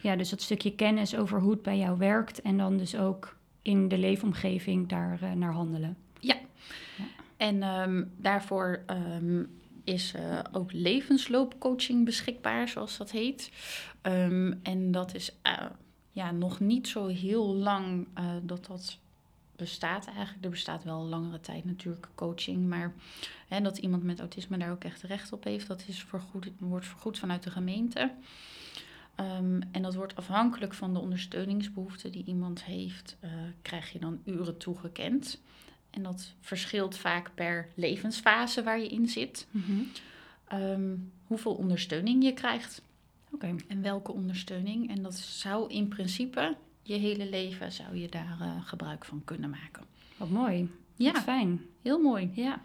Ja, 0.00 0.16
dus 0.16 0.30
dat 0.30 0.40
stukje 0.40 0.74
kennis 0.74 1.16
over 1.16 1.40
hoe 1.40 1.50
het 1.50 1.62
bij 1.62 1.78
jou 1.78 1.98
werkt 1.98 2.42
en 2.42 2.56
dan 2.56 2.76
dus 2.76 2.96
ook 2.96 3.36
in 3.62 3.88
de 3.88 3.98
leefomgeving 3.98 4.88
daar 4.88 5.36
naar 5.36 5.52
handelen. 5.52 5.96
En 7.44 7.62
um, 7.62 8.12
daarvoor 8.16 8.84
um, 8.90 9.60
is 9.84 10.14
uh, 10.14 10.38
ook 10.52 10.72
levensloopcoaching 10.72 12.04
beschikbaar, 12.04 12.68
zoals 12.68 12.96
dat 12.96 13.10
heet. 13.10 13.50
Um, 14.02 14.60
en 14.62 14.90
dat 14.90 15.14
is 15.14 15.36
uh, 15.46 15.66
ja, 16.10 16.30
nog 16.30 16.60
niet 16.60 16.88
zo 16.88 17.06
heel 17.06 17.54
lang 17.54 18.06
uh, 18.18 18.24
dat 18.42 18.66
dat 18.66 18.98
bestaat 19.56 20.06
eigenlijk. 20.06 20.44
Er 20.44 20.50
bestaat 20.50 20.84
wel 20.84 21.04
langere 21.04 21.40
tijd 21.40 21.64
natuurlijk 21.64 22.08
coaching, 22.14 22.66
maar 22.68 22.94
hè, 23.48 23.60
dat 23.60 23.78
iemand 23.78 24.02
met 24.02 24.18
autisme 24.18 24.58
daar 24.58 24.70
ook 24.70 24.84
echt 24.84 25.02
recht 25.02 25.32
op 25.32 25.44
heeft, 25.44 25.66
dat 25.66 25.84
is 25.86 26.06
wordt 26.58 26.86
vergoed 26.86 27.18
vanuit 27.18 27.42
de 27.42 27.50
gemeente. 27.50 28.12
En 29.70 29.82
dat 29.82 29.94
wordt 29.94 30.16
afhankelijk 30.16 30.74
van 30.74 30.92
de 30.92 31.00
ondersteuningsbehoeften 31.00 32.12
die 32.12 32.24
iemand 32.24 32.64
heeft, 32.64 33.16
krijg 33.62 33.92
je 33.92 33.98
dan 33.98 34.20
uren 34.24 34.58
toegekend. 34.58 35.40
En 35.94 36.02
dat 36.02 36.32
verschilt 36.40 36.96
vaak 36.96 37.30
per 37.34 37.68
levensfase 37.74 38.62
waar 38.62 38.80
je 38.80 38.88
in 38.88 39.08
zit. 39.08 39.46
Mm 39.50 39.62
-hmm. 39.66 39.90
um, 40.60 41.12
hoeveel 41.26 41.54
ondersteuning 41.54 42.24
je 42.24 42.32
krijgt. 42.32 42.82
Okay. 43.32 43.54
En 43.68 43.82
welke 43.82 44.12
ondersteuning. 44.12 44.88
En 44.88 45.02
dat 45.02 45.14
zou 45.14 45.70
in 45.70 45.88
principe 45.88 46.56
je 46.82 46.94
hele 46.94 47.28
leven 47.28 47.72
zou 47.72 47.96
je 47.96 48.08
daar 48.08 48.38
uh, 48.40 48.50
gebruik 48.64 49.04
van 49.04 49.22
kunnen 49.24 49.50
maken. 49.50 49.84
Wat 50.16 50.30
mooi. 50.30 50.70
Ja, 50.96 51.12
Wat 51.12 51.22
fijn. 51.22 51.60
Heel 51.82 51.98
mooi. 51.98 52.30
Ja. 52.32 52.60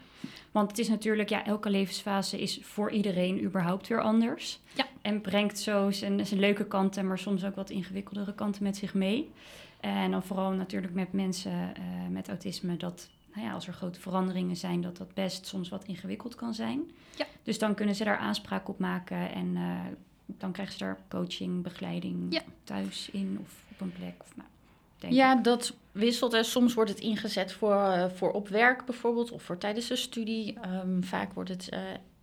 Want 0.52 0.70
het 0.70 0.80
is 0.80 0.90
natuurlijk, 0.90 1.30
ja, 1.30 1.46
elke 1.46 1.70
levensfase 1.70 2.42
is 2.42 2.60
voor 2.62 2.92
iedereen 2.92 3.44
überhaupt 3.44 3.88
weer 3.88 4.02
anders. 4.02 4.60
Ja. 4.74 4.86
En 5.02 5.22
brengt 5.22 5.60
zo 5.60 5.92
zijn, 5.92 6.26
zijn 6.26 6.40
leuke 6.40 6.66
kanten, 6.66 7.08
maar 7.08 7.20
soms 7.20 7.44
ook 7.46 7.56
wat 7.56 7.70
ingewikkeldere 7.70 8.34
kanten 8.34 8.64
met 8.64 8.78
zich 8.78 8.94
mee. 8.94 9.32
En 9.80 10.12
dan 10.12 10.24
vooral 10.24 10.52
natuurlijk 10.52 10.94
met 10.94 11.14
mensen 11.14 11.52
uh, 11.52 12.08
met 12.10 12.28
autisme, 12.28 12.78
dat 12.78 13.10
nou 13.40 13.52
ja, 13.52 13.58
als 13.58 13.68
er 13.68 13.74
grote 13.74 14.00
veranderingen 14.00 14.56
zijn, 14.56 14.82
dat 14.82 14.98
dat 14.98 15.14
best 15.14 15.46
soms 15.46 15.70
wat 15.70 15.84
ingewikkeld 15.84 16.36
kan 16.36 16.54
zijn. 16.54 16.92
Ja. 17.18 17.26
Dus 17.44 17.60
dan 17.60 17.76
kunnen 17.76 17.96
ze 17.96 18.04
daar 18.04 18.18
aanspraak 18.18 18.70
op 18.70 18.80
maken 18.80 19.32
en 19.32 19.56
uh, 19.56 19.80
dan 20.26 20.52
krijgen 20.52 20.78
ze 20.78 20.84
daar 20.84 20.98
coaching, 21.10 21.64
begeleiding 21.64 22.34
ja. 22.34 22.42
thuis 22.64 23.10
in 23.12 23.38
of 23.42 23.64
op 23.72 23.82
een 23.82 23.92
plek. 23.92 24.16
Of, 24.22 24.36
nou, 24.36 25.14
ja, 25.14 25.36
dat 25.36 25.74
wisselt. 25.92 26.34
En 26.34 26.46
soms 26.46 26.74
wordt 26.74 26.90
het 26.90 27.00
ingezet 27.00 27.52
voor, 27.52 27.76
uh, 27.76 28.06
voor 28.10 28.32
op 28.32 28.48
werk 28.48 28.86
bijvoorbeeld 28.86 29.32
of 29.32 29.44
voor 29.44 29.58
tijdens 29.58 29.88
de 29.88 29.96
studie. 29.96 30.58
Um, 30.84 31.04
vaak 31.04 31.34
wordt 31.34 31.50
het 31.50 31.70
uh, 31.74 31.80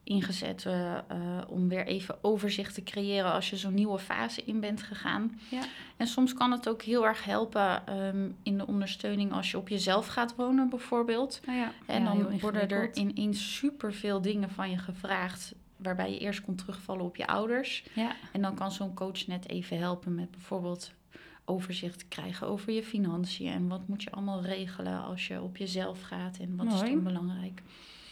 ingezet 0.07 0.65
uh, 0.65 0.73
uh, 0.73 0.99
om 1.49 1.69
weer 1.69 1.87
even 1.87 2.25
overzicht 2.25 2.75
te 2.75 2.83
creëren 2.83 3.33
als 3.33 3.51
je 3.51 3.57
zo'n 3.57 3.75
nieuwe 3.75 3.99
fase 3.99 4.43
in 4.45 4.61
bent 4.61 4.83
gegaan. 4.83 5.41
Ja. 5.51 5.63
En 5.97 6.07
soms 6.07 6.35
kan 6.35 6.51
het 6.51 6.69
ook 6.69 6.83
heel 6.83 7.07
erg 7.07 7.25
helpen 7.25 7.97
um, 7.99 8.37
in 8.43 8.59
de 8.59 8.67
ondersteuning 8.67 9.33
als 9.33 9.51
je 9.51 9.59
op 9.59 9.69
jezelf 9.69 10.07
gaat 10.07 10.35
wonen 10.35 10.69
bijvoorbeeld. 10.69 11.41
Nou 11.47 11.59
ja, 11.59 11.73
en 11.87 12.03
ja, 12.03 12.15
dan 12.15 12.41
worden 12.41 12.69
er 12.69 12.97
ineens 12.97 13.57
superveel 13.57 14.21
dingen 14.21 14.51
van 14.51 14.71
je 14.71 14.79
gevraagd 14.79 15.55
waarbij 15.77 16.11
je 16.11 16.19
eerst 16.19 16.41
kon 16.41 16.55
terugvallen 16.55 17.05
op 17.05 17.17
je 17.17 17.27
ouders. 17.27 17.85
Ja. 17.95 18.17
En 18.33 18.43
dan 18.43 18.55
kan 18.55 18.73
zo'n 18.73 18.95
coach 18.95 19.27
net 19.27 19.49
even 19.49 19.79
helpen 19.79 20.15
met 20.15 20.31
bijvoorbeeld 20.31 20.93
overzicht 21.45 22.09
krijgen 22.09 22.47
over 22.47 22.73
je 22.73 22.83
financiën 22.83 23.53
en 23.53 23.69
wat 23.69 23.89
moet 23.89 24.03
je 24.03 24.11
allemaal 24.11 24.43
regelen 24.43 25.03
als 25.03 25.27
je 25.27 25.43
op 25.43 25.57
jezelf 25.57 26.01
gaat 26.01 26.39
en 26.39 26.57
wat 26.57 26.67
Mooi. 26.67 26.83
is 26.83 26.91
dan 26.91 27.03
belangrijk. 27.03 27.63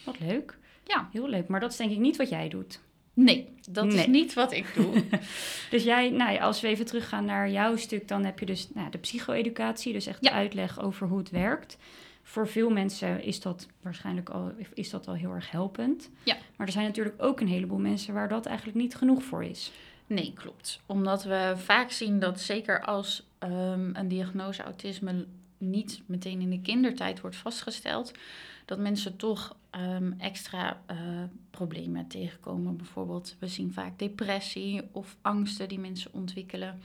Wat 0.05 0.21
leuk. 0.21 0.59
Ja. 0.85 1.09
Heel 1.13 1.29
leuk. 1.29 1.49
Maar 1.49 1.61
dat 1.61 1.71
is 1.71 1.77
denk 1.77 1.91
ik 1.91 1.99
niet 1.99 2.17
wat 2.17 2.29
jij 2.29 2.49
doet. 2.49 2.81
Nee, 3.15 3.49
dat 3.71 3.85
Nee. 3.85 3.97
is 3.97 4.07
niet 4.07 4.35
wat 4.35 4.53
ik 4.53 4.73
doe. 4.75 5.05
Dus 5.71 5.83
jij, 5.85 6.11
nou 6.11 6.33
ja, 6.33 6.41
als 6.41 6.61
we 6.61 6.69
even 6.69 6.85
teruggaan 6.87 7.25
naar 7.25 7.51
jouw 7.51 7.77
stuk, 7.77 8.09
dan 8.09 8.25
heb 8.25 8.39
je 8.39 8.47
dus 8.47 8.69
nou, 8.75 8.91
de 8.91 8.99
psycho-educatie, 8.99 9.93
dus 9.93 10.07
echt 10.07 10.25
Ja. 10.25 10.31
uitleg 10.33 10.81
over 10.83 11.09
hoe 11.09 11.19
het 11.19 11.31
werkt. 11.31 11.77
Voor 12.23 12.49
veel 12.49 12.71
mensen 12.71 13.23
is 13.23 13.41
dat 13.41 13.67
waarschijnlijk 13.83 14.29
al, 14.29 14.53
is 14.75 14.91
dat 14.91 15.07
al 15.09 15.15
heel 15.15 15.31
erg 15.33 15.51
helpend. 15.51 16.11
Ja. 16.23 16.37
Maar 16.57 16.67
er 16.67 16.73
zijn 16.73 16.87
natuurlijk 16.87 17.23
ook 17.23 17.41
een 17.41 17.49
heleboel 17.49 17.79
mensen 17.79 18.15
waar 18.15 18.29
dat 18.29 18.47
eigenlijk 18.47 18.77
niet 18.77 18.95
genoeg 18.97 19.23
voor 19.23 19.45
is. 19.45 19.73
Nee, 20.07 20.33
klopt. 20.35 20.81
Omdat 20.87 21.25
we 21.25 21.53
vaak 21.57 21.91
zien 21.91 22.19
dat 22.19 22.41
zeker 22.41 22.83
als 22.85 23.27
ehm, 23.39 23.91
een 23.93 24.09
diagnose 24.09 24.63
autisme 24.63 25.27
niet 25.59 26.03
meteen 26.07 26.41
in 26.41 26.51
de 26.51 26.61
kindertijd 26.61 27.21
wordt 27.21 27.37
vastgesteld, 27.37 28.13
dat 28.65 28.79
mensen 28.79 29.17
toch 29.17 29.57
ehm, 29.75 30.13
extra 30.19 30.83
eh, 30.87 30.97
problemen 31.51 32.07
tegenkomen. 32.07 32.77
Bijvoorbeeld, 32.77 33.37
we 33.39 33.49
zien 33.49 33.73
vaak 33.73 33.99
depressie 33.99 34.89
of 34.93 35.17
angsten 35.21 35.69
die 35.69 35.79
mensen 35.79 36.13
ontwikkelen. 36.13 36.81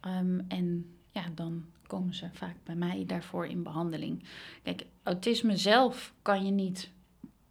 Ehm, 0.00 0.40
en 0.48 0.86
ja, 1.10 1.24
dan 1.34 1.64
komen 1.86 2.14
ze 2.14 2.28
vaak 2.32 2.56
bij 2.64 2.74
mij 2.74 3.04
daarvoor 3.06 3.46
in 3.46 3.62
behandeling. 3.62 4.24
Kijk, 4.62 4.86
autisme 5.02 5.56
zelf 5.56 6.14
kan 6.22 6.44
je 6.44 6.50
niet 6.50 6.90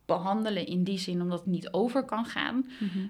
behandelen 0.05 0.65
in 0.65 0.83
die 0.83 0.97
zin 0.97 1.21
omdat 1.21 1.39
het 1.39 1.47
niet 1.47 1.71
over 1.71 2.03
kan 2.03 2.25
gaan. 2.25 2.65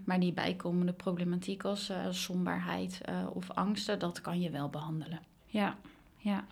Maar 0.05 0.19
die 0.19 0.33
bijkomende 0.33 0.93
problematiek 0.93 1.63
als 1.63 1.89
uh, 1.89 1.97
somberheid 2.09 3.01
uh, 3.09 3.27
of 3.33 3.51
angsten, 3.51 3.99
dat 3.99 4.21
kan 4.21 4.41
je 4.41 4.49
wel 4.49 4.69
behandelen. 4.69 5.19
Ja, 5.45 5.77
ja. 6.17 6.45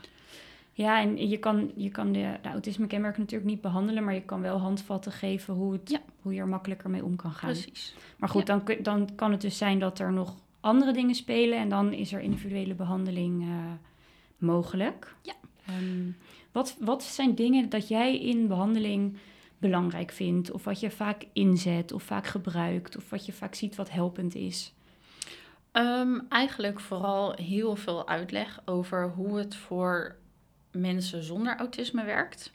Ja, 0.80 1.02
en 1.02 1.30
je 1.30 1.38
kan, 1.38 1.72
je 1.76 1.90
kan 1.90 2.12
de, 2.12 2.38
de 2.42 2.50
autisme-kenmerk 2.50 3.18
natuurlijk 3.18 3.50
niet 3.50 3.62
behandelen, 3.62 4.04
maar 4.04 4.14
je 4.14 4.22
kan 4.22 4.42
wel 4.42 4.58
handvatten 4.58 5.12
geven 5.12 5.54
hoe, 5.54 5.74
het, 5.74 5.90
Ja. 5.90 6.00
hoe 6.22 6.34
je 6.34 6.40
er 6.40 6.48
makkelijker 6.48 6.90
mee 6.90 7.04
om 7.04 7.16
kan 7.16 7.32
gaan. 7.32 7.52
Precies. 7.52 7.96
Maar 8.18 8.30
goed, 8.30 8.46
dan, 8.46 8.64
dan 8.82 9.10
kan 9.16 9.32
het 9.32 9.42
dus 9.42 9.58
zijn 9.58 9.80
dat 9.80 10.00
er 10.00 10.12
nog 10.12 10.36
andere 10.60 10.92
dingen 10.94 11.16
spelen 11.16 11.58
en 11.58 11.70
dan 11.70 11.94
is 11.94 12.14
er 12.14 12.20
individuele 12.22 12.74
behandeling 12.74 13.42
eh, 13.42 13.56
mogelijk. 14.38 15.16
Ja. 15.22 15.34
Ehm, 15.66 16.12
wat, 16.52 16.78
wat 16.80 17.04
zijn 17.04 17.36
dingen 17.36 17.70
dat 17.70 17.88
jij 17.88 18.20
in 18.20 18.48
behandeling 18.48 19.18
belangrijk 19.58 20.12
vindt, 20.12 20.52
of 20.52 20.64
wat 20.64 20.80
je 20.80 20.92
vaak 20.92 21.26
inzet, 21.34 21.92
of 21.92 22.04
vaak 22.04 22.26
gebruikt, 22.28 22.98
of 22.98 23.10
wat 23.10 23.26
je 23.26 23.34
vaak 23.34 23.56
ziet 23.56 23.76
wat 23.76 23.90
helpend 23.90 24.36
is? 24.36 24.74
Ehm, 25.72 26.20
eigenlijk 26.30 26.80
vooral 26.80 27.34
heel 27.34 27.76
veel 27.76 28.08
uitleg 28.08 28.62
over 28.66 29.12
hoe 29.16 29.38
het 29.38 29.56
voor 29.56 30.18
mensen 30.72 31.24
zonder 31.24 31.58
autisme 31.58 32.04
werkt. 32.04 32.52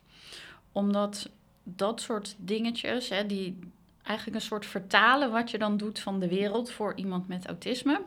Omdat 0.72 1.30
dat 1.62 2.00
soort 2.00 2.34
dingetjes, 2.38 3.08
hè, 3.08 3.26
die 3.26 3.58
eigenlijk 4.02 4.36
een 4.36 4.46
soort 4.46 4.66
vertalen 4.66 5.30
wat 5.30 5.50
je 5.50 5.58
dan 5.58 5.76
doet 5.76 5.98
van 5.98 6.20
de 6.20 6.28
wereld 6.28 6.70
voor 6.70 6.96
iemand 6.96 7.28
met 7.28 7.46
autisme, 7.46 8.00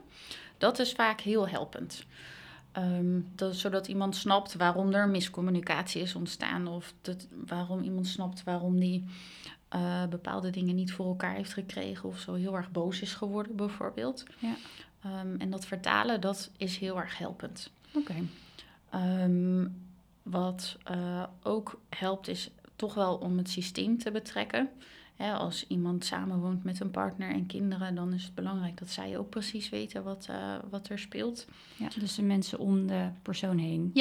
dat 0.58 0.80
is 0.80 0.92
vaak 0.92 1.22
heel 1.22 1.48
helpend. 1.48 2.06
Ehm, 2.72 3.20
dat, 3.36 3.56
zodat 3.56 3.88
iemand 3.88 4.16
snapt 4.16 4.56
waarom 4.56 4.94
er 4.94 5.10
miscommunicatie 5.10 6.02
is 6.02 6.16
ontstaan. 6.16 6.68
Of 6.68 6.94
dat, 7.02 7.28
waarom 7.46 7.82
iemand 7.82 8.08
snapt 8.08 8.44
waarom 8.44 8.80
die 8.80 9.06
eh, 9.68 10.06
bepaalde 10.06 10.50
dingen 10.50 10.76
niet 10.76 10.92
voor 10.92 11.06
elkaar 11.06 11.34
heeft 11.34 11.54
gekregen. 11.54 12.10
Of 12.10 12.20
zo 12.20 12.34
heel 12.34 12.56
erg 12.56 12.72
boos 12.72 13.02
is 13.02 13.14
geworden 13.14 13.56
bijvoorbeeld. 13.56 14.24
Ja. 14.40 14.56
Ehm, 15.04 15.36
en 15.38 15.50
dat 15.50 15.66
vertalen, 15.66 16.22
dat 16.22 16.52
is 16.58 16.78
heel 16.78 16.98
erg 17.00 17.18
helpend. 17.18 17.72
Oké. 17.94 18.16
Ehm, 18.90 19.66
wat 20.30 20.78
eh, 20.84 21.24
ook 21.44 21.80
helpt 21.90 22.28
is 22.28 22.50
toch 22.76 22.94
wel 22.94 23.16
om 23.16 23.38
het 23.38 23.50
systeem 23.50 23.98
te 23.98 24.12
betrekken. 24.12 24.70
Hè, 25.16 25.34
als 25.34 25.68
iemand 25.68 26.06
samenwoont 26.06 26.64
met 26.64 26.80
een 26.80 26.92
partner 26.92 27.30
en 27.30 27.46
kinderen, 27.46 27.96
dan 27.96 28.14
is 28.14 28.24
het 28.24 28.36
belangrijk 28.36 28.78
dat 28.78 28.90
zij 28.90 29.18
ook 29.18 29.30
precies 29.30 29.70
weten 29.70 30.04
wat, 30.04 30.28
eh, 30.30 30.56
wat 30.70 30.90
er 30.90 31.00
speelt. 31.00 31.48
Ja, 31.76 31.88
dus 32.00 32.16
de 32.16 32.24
mensen 32.24 32.60
om 32.60 32.88
de 32.88 33.10
persoon 33.22 33.58
heen. 33.58 33.92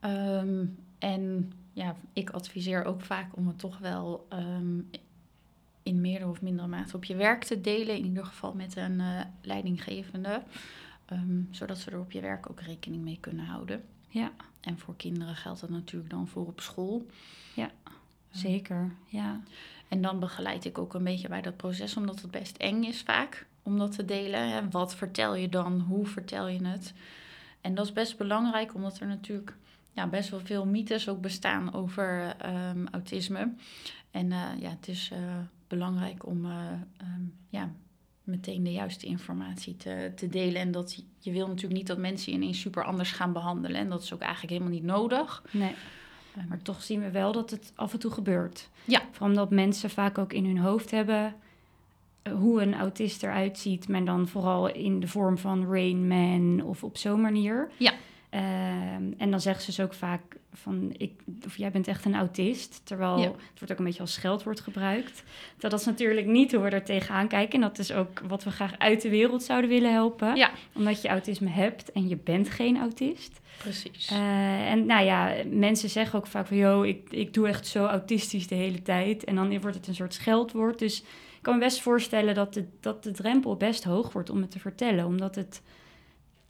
Ehm, 0.00 0.66
en 0.98 1.52
ja, 1.72 1.96
ik 2.12 2.30
adviseer 2.30 2.84
ook 2.84 3.00
vaak 3.00 3.36
om 3.36 3.46
het 3.46 3.58
toch 3.58 3.78
wel 3.78 4.26
ehm, 4.28 4.80
in 5.82 6.00
meerdere 6.00 6.30
of 6.30 6.42
mindere 6.42 6.68
mate 6.68 6.96
op 6.96 7.04
je 7.04 7.16
werk 7.16 7.44
te 7.44 7.60
delen. 7.60 7.96
In 7.96 8.04
ieder 8.04 8.24
geval 8.24 8.54
met 8.54 8.76
een 8.76 9.00
eh, 9.00 9.20
leidinggevende. 9.42 10.42
ehm, 11.06 11.42
zodat 11.50 11.78
ze 11.78 11.90
er 11.90 12.00
op 12.00 12.12
je 12.12 12.20
werk 12.20 12.50
ook 12.50 12.60
rekening 12.60 13.02
mee 13.02 13.18
kunnen 13.20 13.44
houden. 13.44 13.84
Ja, 14.08 14.32
En 14.60 14.78
voor 14.78 14.96
kinderen 14.96 15.34
geldt 15.34 15.60
dat 15.60 15.70
natuurlijk 15.70 16.10
dan 16.10 16.28
voor 16.28 16.46
op 16.46 16.60
school. 16.60 17.06
zeker. 18.30 18.92
Ja. 19.06 19.40
En 19.88 20.02
dan 20.02 20.20
begeleid 20.20 20.64
ik 20.64 20.78
ook 20.78 20.94
een 20.94 21.04
beetje 21.04 21.28
bij 21.28 21.42
dat 21.42 21.56
proces, 21.56 21.96
omdat 21.96 22.22
het 22.22 22.30
best 22.30 22.56
eng 22.56 22.82
is 22.82 23.02
vaak 23.02 23.46
om 23.62 23.78
dat 23.78 23.92
te 23.92 24.04
delen. 24.04 24.50
Hè. 24.50 24.68
Wat 24.68 24.94
vertel 24.94 25.34
je 25.34 25.48
dan? 25.48 25.80
Hoe 25.80 26.06
vertel 26.06 26.48
je 26.48 26.66
het? 26.66 26.94
En 27.60 27.74
dat 27.74 27.84
is 27.84 27.92
best 27.92 28.16
belangrijk, 28.16 28.74
omdat 28.74 29.00
er 29.00 29.06
natuurlijk 29.06 29.56
ja, 29.92 30.06
best 30.06 30.30
wel 30.30 30.40
veel 30.40 30.66
mythes 30.66 31.08
ook 31.08 31.20
bestaan 31.20 31.74
over 31.74 32.34
ehm, 32.38 32.86
autisme. 32.90 33.52
En 34.10 34.32
eh, 34.32 34.60
ja, 34.60 34.70
het 34.70 34.88
is 34.88 35.10
eh, 35.12 35.18
belangrijk 35.68 36.26
om 36.26 36.44
eh, 36.44 36.72
ehm, 36.96 37.22
ja, 37.48 37.70
meteen 38.28 38.62
de 38.62 38.72
juiste 38.72 39.06
informatie 39.06 39.76
te, 39.76 40.12
te 40.16 40.28
delen. 40.28 40.60
En 40.60 40.70
dat 40.70 41.04
je 41.18 41.32
wil 41.32 41.46
natuurlijk 41.46 41.74
niet 41.74 41.86
dat 41.86 41.98
mensen 41.98 42.32
je 42.32 42.38
ineens 42.38 42.60
super 42.60 42.84
anders 42.84 43.12
gaan 43.12 43.32
behandelen. 43.32 43.80
En 43.80 43.88
dat 43.88 44.02
is 44.02 44.12
ook 44.12 44.20
eigenlijk 44.20 44.52
helemaal 44.52 44.74
niet 44.74 44.84
nodig. 44.84 45.42
Nee. 45.50 45.74
Maar 46.48 46.62
toch 46.62 46.82
zien 46.82 47.00
we 47.00 47.10
wel 47.10 47.32
dat 47.32 47.50
het 47.50 47.72
af 47.74 47.92
en 47.92 47.98
toe 47.98 48.10
gebeurt. 48.10 48.68
Ja. 48.84 49.02
Vooral 49.10 49.28
omdat 49.28 49.50
mensen 49.50 49.90
vaak 49.90 50.18
ook 50.18 50.32
in 50.32 50.44
hun 50.44 50.58
hoofd 50.58 50.90
hebben 50.90 51.34
hoe 52.30 52.62
een 52.62 52.74
autist 52.74 53.22
eruit 53.22 53.58
ziet, 53.58 53.88
maar 53.88 54.04
dan 54.04 54.28
vooral 54.28 54.68
in 54.68 55.00
de 55.00 55.08
vorm 55.08 55.38
van 55.38 55.72
Rain 55.72 56.06
Man 56.06 56.62
of 56.62 56.84
op 56.84 56.96
zo'n 56.96 57.20
manier. 57.20 57.70
Ja. 57.76 57.92
Ehm, 58.30 59.12
en 59.16 59.30
dan 59.30 59.40
zeggen 59.40 59.62
ze 59.62 59.70
dus 59.70 59.80
ook 59.80 59.94
vaak 59.94 60.27
van, 60.52 60.94
ik, 60.96 61.12
of 61.46 61.56
jij 61.56 61.70
bent 61.70 61.88
echt 61.88 62.04
een 62.04 62.14
autist, 62.14 62.80
terwijl 62.84 63.18
Ja. 63.18 63.24
het 63.24 63.58
wordt 63.58 63.72
ook 63.72 63.78
een 63.78 63.84
beetje 63.84 64.00
als 64.00 64.12
scheldwoord 64.12 64.60
gebruikt. 64.60 65.22
Dat 65.58 65.72
is 65.72 65.84
natuurlijk 65.84 66.26
niet 66.26 66.52
hoe 66.52 66.62
we 66.62 66.70
er 66.70 66.84
tegenaan 66.84 67.28
kijken. 67.28 67.54
En 67.54 67.60
dat 67.60 67.78
is 67.78 67.92
ook 67.92 68.20
wat 68.20 68.44
we 68.44 68.50
graag 68.50 68.78
uit 68.78 69.02
de 69.02 69.08
wereld 69.08 69.42
zouden 69.42 69.70
willen 69.70 69.92
helpen. 69.92 70.36
Ja. 70.36 70.50
Omdat 70.74 71.02
je 71.02 71.08
autisme 71.08 71.48
hebt 71.48 71.92
en 71.92 72.08
je 72.08 72.16
bent 72.16 72.50
geen 72.50 72.78
autist. 72.78 73.40
Precies. 73.58 74.10
Eh, 74.10 74.70
en 74.70 74.86
nou 74.86 75.04
ja, 75.04 75.34
mensen 75.50 75.88
zeggen 75.88 76.18
ook 76.18 76.26
vaak 76.26 76.46
van... 76.46 76.56
joh, 76.56 76.86
ik, 76.86 77.10
ik 77.10 77.34
doe 77.34 77.48
echt 77.48 77.66
zo 77.66 77.84
autistisch 77.86 78.46
de 78.46 78.54
hele 78.54 78.82
tijd. 78.82 79.24
En 79.24 79.34
dan 79.34 79.60
wordt 79.60 79.76
het 79.76 79.86
een 79.86 79.94
soort 79.94 80.14
scheldwoord. 80.14 80.78
Dus 80.78 81.00
ik 81.36 81.42
kan 81.42 81.54
me 81.54 81.60
best 81.60 81.80
voorstellen 81.80 82.34
dat 82.34 82.54
de, 82.54 82.64
dat 82.80 83.02
de 83.02 83.10
drempel 83.10 83.56
best 83.56 83.84
hoog 83.84 84.12
wordt 84.12 84.30
om 84.30 84.40
het 84.40 84.50
te 84.50 84.58
vertellen. 84.58 85.06
Omdat 85.06 85.34
het... 85.34 85.62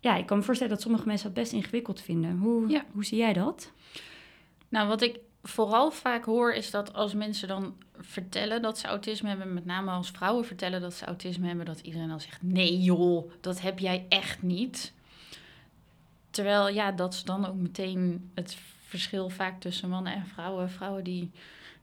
Ja, 0.01 0.17
ik 0.17 0.27
kan 0.27 0.37
me 0.39 0.43
voorstellen 0.43 0.73
dat 0.73 0.83
sommige 0.83 1.07
mensen 1.07 1.27
dat 1.27 1.43
best 1.43 1.53
ingewikkeld 1.53 2.01
vinden. 2.01 2.39
Hoe, 2.39 2.69
Ja. 2.69 2.85
hoe 2.93 3.05
zie 3.05 3.19
jij 3.19 3.33
dat? 3.33 3.73
Nou, 4.69 4.89
wat 4.89 5.03
ik 5.03 5.19
vooral 5.43 5.91
vaak 5.91 6.25
hoor 6.25 6.53
is 6.55 6.71
dat 6.71 6.95
als 6.95 7.15
mensen 7.15 7.49
dan 7.49 7.77
vertellen 8.01 8.63
dat 8.63 8.79
ze 8.79 8.87
autisme 8.87 9.29
hebben, 9.29 9.55
met 9.55 9.65
name 9.65 9.91
als 9.91 10.11
vrouwen 10.11 10.45
vertellen 10.45 10.81
dat 10.81 10.95
ze 10.95 11.05
autisme 11.05 11.47
hebben, 11.47 11.67
dat 11.67 11.81
iedereen 11.81 12.09
dan 12.09 12.21
zegt: 12.21 12.43
nee 12.43 12.81
joh, 12.81 13.31
dat 13.41 13.61
heb 13.61 13.79
jij 13.79 14.07
echt 14.09 14.43
niet. 14.43 14.93
Terwijl 16.31 16.69
ja, 16.69 16.93
dat 16.93 17.15
is 17.15 17.25
dan 17.25 17.47
ook 17.47 17.55
meteen 17.55 18.31
het 18.35 18.57
verschil 18.87 19.29
vaak 19.29 19.61
tussen 19.61 19.89
mannen 19.89 20.13
en 20.13 20.27
vrouwen. 20.27 20.71
Vrouwen 20.71 21.05
die 21.05 21.31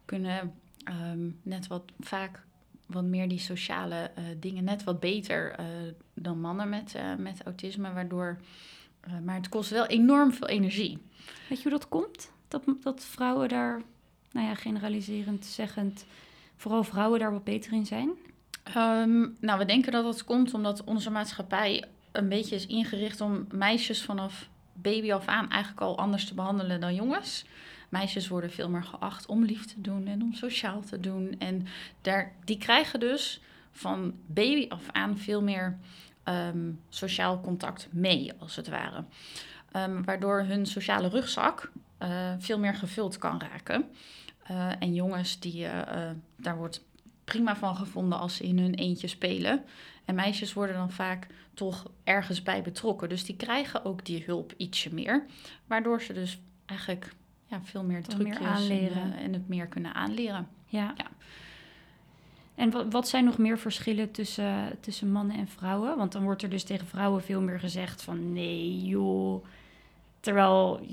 kunnen 0.06 0.54
ehm, 0.84 1.30
net 1.42 1.68
wat 1.68 1.84
vaak 2.00 2.44
wat 2.86 3.04
meer 3.04 3.28
die 3.28 3.40
sociale 3.40 4.12
eh, 4.16 4.24
dingen 4.40 4.64
net 4.64 4.84
wat 4.84 5.00
beter 5.00 5.52
eh, 5.52 5.66
dan 6.14 6.40
mannen 6.40 6.70
met, 6.70 6.96
eh, 6.96 7.16
met 7.18 7.44
autisme, 7.44 7.94
waardoor. 7.94 8.40
maar 9.24 9.36
het 9.36 9.50
kost 9.50 9.70
wel 9.70 9.86
enorm 9.86 10.34
veel 10.34 10.48
energie. 10.48 10.98
Weet 11.50 11.58
je 11.58 11.70
hoe 11.70 11.80
dat 11.80 11.90
komt? 11.90 12.32
Dat, 12.48 12.64
dat 12.82 13.04
vrouwen 13.04 13.50
daar, 13.50 13.82
nou 14.32 14.48
ja, 14.48 14.56
generaliserend 14.56 15.46
zeggend... 15.46 16.06
vooral 16.56 16.84
vrouwen 16.84 17.20
daar 17.20 17.32
wat 17.32 17.44
beter 17.44 17.74
in 17.74 17.86
zijn? 17.86 18.10
Ehm, 18.64 19.28
nou, 19.40 19.60
we 19.60 19.66
denken 19.66 19.92
dat 19.92 20.04
dat 20.04 20.24
komt 20.24 20.54
omdat 20.54 20.84
onze 20.84 21.10
maatschappij 21.10 21.84
een 22.12 22.30
beetje 22.30 22.56
is 22.56 22.66
ingericht 22.66 23.22
om 23.22 23.48
meisjes 23.52 24.04
vanaf 24.04 24.50
baby 24.74 25.14
af 25.14 25.26
aan 25.26 25.50
eigenlijk 25.50 25.82
al 25.82 25.98
anders 25.98 26.26
te 26.28 26.34
behandelen 26.34 26.80
dan 26.80 26.96
jongens. 26.96 27.46
Meisjes 27.96 28.28
worden 28.28 28.52
veel 28.52 28.70
meer 28.70 28.84
geacht 28.84 29.26
om 29.26 29.44
lief 29.44 29.66
te 29.66 29.82
doen 29.82 30.08
en 30.08 30.22
om 30.22 30.34
sociaal 30.34 30.82
te 30.82 31.00
doen. 31.00 31.36
En 31.40 31.68
daar, 32.02 32.34
die 32.44 32.58
krijgen 32.58 33.00
dus 33.00 33.42
van 33.72 34.14
baby 34.26 34.70
af 34.70 34.84
aan 34.92 35.18
veel 35.18 35.42
meer 35.42 35.78
ehm, 36.24 36.72
sociaal 36.90 37.42
contact 37.42 37.88
mee, 37.92 38.34
als 38.40 38.56
het 38.56 38.68
ware. 38.68 39.04
Ehm, 39.72 40.04
waardoor 40.04 40.42
hun 40.42 40.66
sociale 40.66 41.08
rugzak 41.08 41.72
eh, 41.98 42.34
veel 42.38 42.60
meer 42.60 42.76
gevuld 42.76 43.18
kan 43.18 43.42
raken. 43.42 43.86
Eh, 44.44 44.72
en 44.80 44.94
jongens, 44.94 45.40
die, 45.40 45.66
eh, 45.66 46.12
daar 46.36 46.58
wordt 46.58 46.84
prima 47.24 47.56
van 47.56 47.76
gevonden 47.76 48.20
als 48.20 48.36
ze 48.36 48.44
in 48.44 48.60
hun 48.60 48.74
eentje 48.74 49.08
spelen. 49.08 49.64
En 50.06 50.16
meisjes 50.16 50.54
worden 50.54 50.76
dan 50.76 50.92
vaak 50.92 51.28
toch 51.54 51.86
ergens 52.04 52.44
bij 52.44 52.62
betrokken. 52.62 53.10
Dus 53.10 53.26
die 53.26 53.36
krijgen 53.36 53.86
ook 53.86 54.06
die 54.06 54.24
hulp 54.26 54.54
ietsje 54.58 54.94
meer. 54.94 55.26
Waardoor 55.68 56.02
ze 56.02 56.14
dus 56.14 56.40
eigenlijk 56.66 57.14
ja, 57.46 57.62
veel 57.64 57.84
meer 57.84 58.04
trucjes 58.04 58.38
aanleren. 58.38 59.02
En, 59.02 59.14
eh, 59.14 59.24
en 59.24 59.34
het 59.34 59.48
meer 59.48 59.68
kunnen 59.68 59.94
aanleren. 59.94 60.48
Ja. 60.66 60.94
Ja. 60.98 61.08
En 62.56 62.72
wat, 62.72 62.86
wat 62.92 63.08
zijn 63.08 63.26
nog 63.26 63.38
meer 63.38 63.60
verschillen 63.60 64.12
tussen, 64.12 64.78
tussen 64.80 65.12
mannen 65.12 65.38
en 65.38 65.48
vrouwen? 65.48 65.98
Want 65.98 66.12
dan 66.12 66.24
wordt 66.24 66.42
er 66.42 66.50
dus 66.50 66.64
tegen 66.64 66.88
vrouwen 66.88 67.24
veel 67.24 67.42
meer 67.42 67.60
gezegd 67.60 68.02
van 68.02 68.34
nee 68.34 68.86
joh. 68.86 69.46
Terwijl 70.20 70.88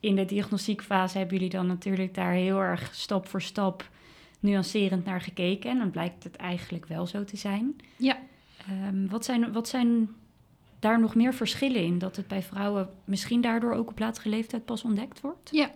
in 0.00 0.16
de 0.16 0.24
diagnostiekfase 0.24 1.18
hebben 1.18 1.36
jullie 1.36 1.52
dan 1.52 1.66
natuurlijk 1.66 2.14
daar 2.14 2.32
heel 2.32 2.60
erg 2.60 2.94
stap 2.94 3.26
voor 3.26 3.42
stap 3.42 3.88
nuancerend 4.40 5.04
naar 5.04 5.20
gekeken. 5.20 5.70
En 5.70 5.78
dan 5.78 5.90
blijkt 5.90 6.24
het 6.24 6.36
eigenlijk 6.36 6.86
wel 6.86 7.06
zo 7.06 7.24
te 7.24 7.36
zijn. 7.36 7.76
Ja. 7.96 8.18
Ehm, 8.68 9.06
wat, 9.06 9.24
zijn, 9.24 9.52
wat 9.52 9.68
zijn 9.68 10.08
daar 10.78 11.00
nog 11.00 11.14
meer 11.14 11.34
verschillen 11.34 11.82
in? 11.82 11.98
Dat 11.98 12.16
het 12.16 12.28
bij 12.28 12.42
vrouwen 12.42 12.88
misschien 13.04 13.40
daardoor 13.40 13.72
ook 13.72 13.90
op 13.90 13.98
latere 13.98 14.28
leeftijd 14.28 14.64
pas 14.64 14.84
ontdekt 14.84 15.20
wordt? 15.20 15.48
Ja. 15.52 15.70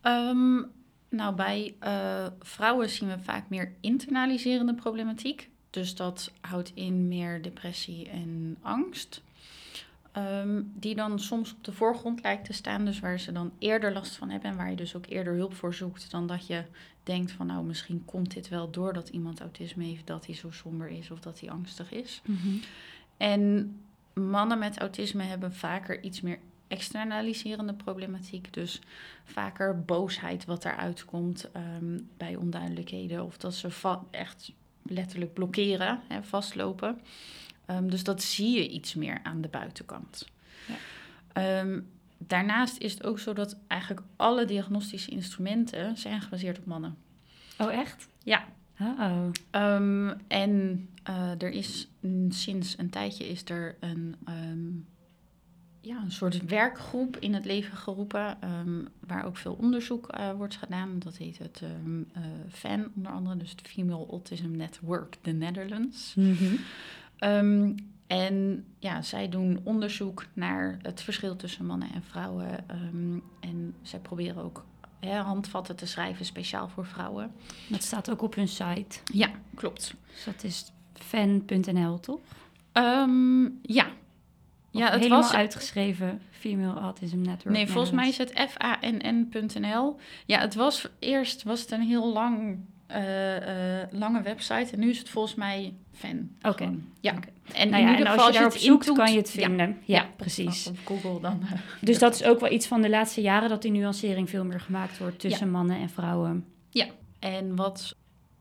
Ehm, 0.00 0.62
nou, 1.08 1.34
bij 1.34 1.74
eh, 1.78 2.26
vrouwen 2.40 2.90
zien 2.90 3.08
we 3.08 3.18
vaak 3.18 3.48
meer 3.48 3.72
internaliserende 3.80 4.74
problematiek. 4.74 5.50
Dus 5.70 5.94
dat 5.94 6.32
houdt 6.40 6.72
in 6.74 7.08
meer 7.08 7.42
depressie 7.42 8.08
en 8.08 8.56
angst. 8.60 9.22
Ehm, 10.12 10.62
die 10.64 10.94
dan 10.94 11.18
soms 11.18 11.52
op 11.52 11.64
de 11.64 11.72
voorgrond 11.72 12.22
lijkt 12.22 12.44
te 12.44 12.52
staan. 12.52 12.84
Dus 12.84 13.00
waar 13.00 13.20
ze 13.20 13.32
dan 13.32 13.52
eerder 13.58 13.92
last 13.92 14.16
van 14.16 14.30
hebben 14.30 14.50
en 14.50 14.56
waar 14.56 14.70
je 14.70 14.76
dus 14.76 14.96
ook 14.96 15.06
eerder 15.06 15.34
hulp 15.34 15.54
voor 15.54 15.74
zoekt. 15.74 16.10
Dan 16.10 16.26
dat 16.26 16.46
je 16.46 16.64
denkt 17.02 17.32
van 17.32 17.46
nou, 17.46 17.64
misschien 17.64 18.04
komt 18.04 18.34
dit 18.34 18.48
wel 18.48 18.70
doordat 18.70 19.08
iemand 19.08 19.40
autisme 19.40 19.84
heeft, 19.84 20.06
dat 20.06 20.26
hij 20.26 20.34
zo 20.34 20.50
somber 20.50 20.88
is 20.88 21.10
of 21.10 21.20
dat 21.20 21.40
hij 21.40 21.50
angstig 21.50 21.92
is. 21.92 22.22
En 23.16 23.74
mannen 24.14 24.58
met 24.58 24.78
autisme 24.78 25.22
hebben 25.22 25.54
vaker 25.54 26.02
iets 26.02 26.20
meer 26.20 26.38
externaliserende 26.70 27.72
problematiek. 27.74 28.52
Dus 28.52 28.80
vaker 29.24 29.84
boosheid 29.84 30.44
wat 30.44 30.64
eruit 30.64 31.04
komt 31.04 31.50
ehm, 31.52 31.98
bij 32.16 32.36
onduidelijkheden. 32.36 33.24
Of 33.24 33.36
dat 33.36 33.54
ze 33.54 33.70
va- 33.70 34.04
echt 34.10 34.52
letterlijk 34.82 35.32
blokkeren, 35.32 36.00
hè, 36.08 36.22
vastlopen. 36.22 37.00
Ehm, 37.66 37.88
dus 37.88 38.04
dat 38.04 38.22
zie 38.22 38.56
je 38.56 38.68
iets 38.68 38.94
meer 38.94 39.20
aan 39.22 39.40
de 39.40 39.48
buitenkant. 39.48 40.28
Ja. 40.66 40.74
Ehm, 41.32 41.80
daarnaast 42.18 42.78
is 42.78 42.92
het 42.92 43.04
ook 43.04 43.18
zo 43.18 43.32
dat 43.32 43.56
eigenlijk 43.66 44.02
alle 44.16 44.44
diagnostische 44.44 45.10
instrumenten 45.10 45.96
zijn 45.96 46.20
gebaseerd 46.20 46.58
op 46.58 46.66
mannen. 46.66 46.96
Oh, 47.58 47.72
echt? 47.72 48.08
Ja. 48.22 48.44
Oh, 48.80 50.10
en 50.28 50.88
eh, 51.02 51.42
er 51.42 51.50
is 51.50 51.88
sinds 52.28 52.78
een 52.78 52.90
tijdje 52.90 53.28
is 53.28 53.42
er 53.44 53.76
een, 53.80 54.16
ja, 55.80 56.02
een 56.02 56.12
soort 56.12 56.44
werkgroep 56.44 57.16
in 57.16 57.34
het 57.34 57.44
leven 57.44 57.76
geroepen, 57.76 58.42
ehm, 58.42 58.84
waar 59.06 59.24
ook 59.24 59.36
veel 59.36 59.56
onderzoek 59.60 60.08
eh, 60.08 60.32
wordt 60.32 60.56
gedaan. 60.56 60.98
Dat 60.98 61.16
heet 61.16 61.38
het 61.38 61.62
eh, 61.62 62.22
FAN 62.48 62.92
onder 62.96 63.12
andere, 63.12 63.36
dus 63.36 63.50
het 63.50 63.68
Female 63.68 64.06
Autism 64.06 64.50
Network, 64.50 65.16
the 65.20 65.30
Netherlands. 65.30 66.16
Ehm, 67.18 67.72
en 68.06 68.64
ja, 68.78 69.02
zij 69.02 69.28
doen 69.28 69.60
onderzoek 69.62 70.26
naar 70.32 70.78
het 70.82 71.00
verschil 71.00 71.36
tussen 71.36 71.66
mannen 71.66 71.92
en 71.94 72.02
vrouwen. 72.02 72.68
en 73.40 73.74
zij 73.82 73.98
proberen 73.98 74.42
ook 74.42 74.64
hè, 75.00 75.16
handvatten 75.16 75.76
te 75.76 75.86
schrijven 75.86 76.24
speciaal 76.24 76.68
voor 76.68 76.86
vrouwen. 76.86 77.32
Dat 77.68 77.82
staat 77.82 78.10
ook 78.10 78.22
op 78.22 78.34
hun 78.34 78.48
site. 78.48 78.98
Ja, 79.12 79.30
klopt. 79.54 79.94
Dus 80.12 80.24
dat 80.24 80.44
is 80.44 80.72
fan.nl, 80.92 82.00
toch? 82.00 82.20
Ja. 83.62 83.86
Of 84.72 84.80
Ja, 84.80 84.90
het 84.90 85.00
helemaal 85.00 85.20
was... 85.22 85.32
uitgeschreven 85.34 86.20
Female 86.30 86.80
Autism 86.80 87.20
Network. 87.20 87.54
Nee, 87.56 87.66
volgens 87.66 87.92
mij 87.92 88.08
is 88.08 88.18
het 88.18 88.32
fann.nl. 88.50 89.96
Ja, 90.26 90.40
het 90.40 90.54
was 90.54 90.88
eerst 90.98 91.42
was 91.42 91.60
het 91.60 91.70
een 91.70 91.82
heel 91.82 92.12
lang, 92.12 92.58
eh, 92.86 93.80
eh, 93.82 93.88
lange 93.90 94.22
website. 94.22 94.72
En 94.72 94.78
nu 94.80 94.90
is 94.90 94.98
het 94.98 95.08
volgens 95.08 95.34
mij 95.34 95.74
fan. 95.92 96.28
Oké. 96.42 96.74
Ja. 97.00 97.14
En 97.54 97.70
Nou 97.70 97.82
in 97.82 97.88
ja, 97.88 97.90
ieder 97.90 98.06
en 98.06 98.12
geval 98.12 98.16
als 98.18 98.26
je 98.26 98.32
daarop 98.32 98.52
het 98.52 98.62
zoekt, 98.62 98.92
kan 98.92 99.12
je 99.12 99.18
het 99.18 99.32
Ja. 99.32 99.46
vinden. 99.46 99.78
Ja, 99.84 100.06
precies. 100.16 100.66
Op, 100.66 100.76
Google 100.84 101.20
dan. 101.20 101.42
eh, 101.42 101.52
Dus 101.88 101.98
dat 101.98 102.14
is 102.14 102.24
ook 102.24 102.40
wel 102.40 102.52
iets 102.52 102.66
van 102.66 102.82
de 102.82 102.90
laatste 102.90 103.20
jaren 103.20 103.48
dat 103.48 103.62
die 103.62 103.70
nuancering 103.70 104.30
veel 104.30 104.44
meer 104.44 104.60
gemaakt 104.60 104.98
wordt 104.98 105.18
tussen 105.18 105.50
mannen 105.50 105.76
en 105.76 105.90
vrouwen. 105.90 106.44
En 107.18 107.56
wat 107.56 107.96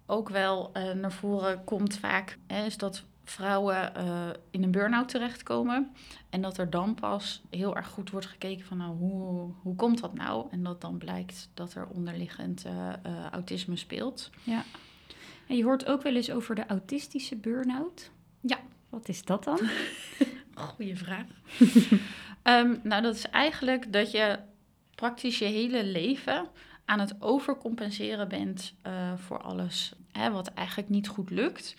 ook 0.06 0.30
wel 0.30 0.72
naar 1.02 1.12
voren 1.12 1.63
komt 1.63 1.98
vaak, 1.98 2.38
hè, 2.48 2.65
is 2.65 2.78
dat 2.78 3.04
vrouwen 3.30 3.96
eh, 3.96 4.30
in 4.52 4.63
een 4.63 4.72
burn-out 4.72 5.10
terechtkomen. 5.10 5.92
En 6.30 6.42
dat 6.42 6.58
er 6.58 6.70
dan 6.70 6.96
pas 6.96 7.42
heel 7.50 7.76
erg 7.76 7.88
goed 7.88 8.10
wordt 8.10 8.26
gekeken 8.26 8.65
van 8.65 8.78
nou, 8.78 8.96
hoe, 8.98 9.52
hoe 9.62 9.76
komt 9.76 10.02
dat 10.02 10.13
nou? 10.13 10.48
En 10.52 10.63
dat 10.63 10.82
dan 10.82 10.98
blijkt 10.98 11.50
dat 11.54 11.74
er 11.74 11.88
onderliggend 11.88 12.65
eh, 12.65 12.89
eh, 12.89 13.26
autisme 13.32 13.76
speelt. 13.76 14.30
En 15.48 15.56
je 15.56 15.63
hoort 15.63 15.86
ook 15.86 16.02
wel 16.02 16.15
eens 16.15 16.32
over 16.32 16.56
de 16.56 16.65
autistische 16.65 17.36
burn-out. 17.36 18.12
Ja. 18.39 18.60
Wat 18.89 19.10
is 19.10 19.24
dat 19.24 19.44
dan? 19.44 19.60
Goeie 20.54 20.98
vraag. 20.98 21.26
Ehm, 22.44 22.76
nou, 22.84 23.02
dat 23.02 23.15
is 23.15 23.26
eigenlijk 23.30 23.94
dat 23.94 24.12
je 24.12 24.39
praktisch 24.96 25.39
je 25.39 25.46
hele 25.46 25.84
leven 25.84 26.48
aan 26.86 27.00
het 27.00 27.22
overcompenseren 27.22 28.28
bent 28.28 28.74
voor 29.15 29.42
alles 29.42 29.94
hè, 30.12 30.32
wat 30.32 30.54
eigenlijk 30.54 30.89
niet 30.89 31.08
goed 31.08 31.30
lukt. 31.30 31.76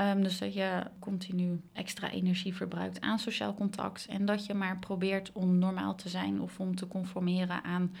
Um, 0.00 0.22
dus 0.22 0.38
dat 0.38 0.54
je 0.54 0.82
continu 0.98 1.60
extra 1.72 2.10
energie 2.10 2.54
verbruikt 2.54 3.00
aan 3.00 3.18
sociaal 3.18 3.54
contact. 3.54 4.06
En 4.06 4.24
dat 4.24 4.46
je 4.46 4.54
maar 4.54 4.78
probeert 4.78 5.32
om 5.32 5.58
normaal 5.58 5.94
te 5.94 6.08
zijn 6.08 6.40
of 6.40 6.60
om 6.60 6.74
te 6.74 6.86
conformeren 6.86 7.64
aan 7.64 7.94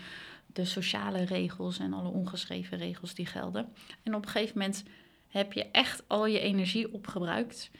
de 0.46 0.64
sociale 0.64 1.24
regels 1.24 1.78
en 1.78 1.92
alle 1.92 2.08
ongeschreven 2.08 2.78
regels 2.78 3.14
die 3.14 3.26
gelden. 3.26 3.68
En 4.02 4.14
op 4.14 4.24
een 4.24 4.30
gegeven 4.30 4.58
moment 4.58 4.84
heb 5.28 5.52
je 5.52 5.64
echt 5.70 6.02
al 6.06 6.26
je 6.26 6.40
energie 6.40 6.92
opgebruikt. 6.92 7.70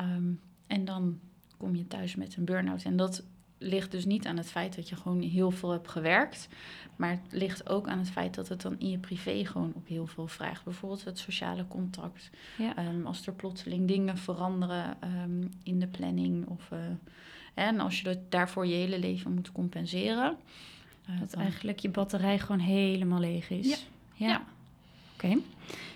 Um, 0.00 0.40
en 0.66 0.84
dan 0.84 1.20
kom 1.56 1.76
je 1.76 1.86
thuis 1.86 2.16
met 2.16 2.36
een 2.36 2.44
burn-out. 2.44 2.82
En 2.82 2.96
dat 2.96 3.24
ligt 3.62 3.90
dus 3.90 4.04
niet 4.04 4.26
aan 4.26 4.36
het 4.36 4.50
feit 4.50 4.76
dat 4.76 4.88
je 4.88 4.96
gewoon 4.96 5.20
heel 5.20 5.50
veel 5.50 5.70
hebt 5.70 5.88
gewerkt. 5.88 6.48
Maar 6.96 7.10
het 7.10 7.32
ligt 7.32 7.68
ook 7.68 7.88
aan 7.88 7.98
het 7.98 8.10
feit 8.10 8.34
dat 8.34 8.48
het 8.48 8.62
dan 8.62 8.78
in 8.78 8.90
je 8.90 8.98
privé 8.98 9.44
gewoon 9.44 9.72
ook 9.76 9.88
heel 9.88 10.06
veel 10.06 10.26
vraagt. 10.26 10.64
Bijvoorbeeld 10.64 11.04
het 11.04 11.18
sociale 11.18 11.68
contact. 11.68 12.30
Ja. 12.58 12.76
Ehm, 12.76 13.06
als 13.06 13.26
er 13.26 13.32
plotseling 13.32 13.88
dingen 13.88 14.18
veranderen 14.18 14.96
um, 15.24 15.50
in 15.62 15.78
de 15.78 15.86
planning. 15.86 16.46
Of, 16.46 16.70
uh, 16.72 16.78
en 17.54 17.80
als 17.80 17.98
je 17.98 18.04
dat 18.04 18.18
daarvoor 18.28 18.66
je 18.66 18.74
hele 18.74 18.98
leven 18.98 19.34
moet 19.34 19.52
compenseren. 19.52 20.36
Uh, 21.10 21.20
dat 21.20 21.32
eigenlijk 21.32 21.78
je 21.78 21.88
batterij 21.88 22.38
gewoon 22.38 22.60
helemaal 22.60 23.20
leeg 23.20 23.50
is. 23.50 23.68
Ja. 23.68 23.76
ja. 24.14 24.28
ja. 24.28 24.44
Oké. 25.14 25.38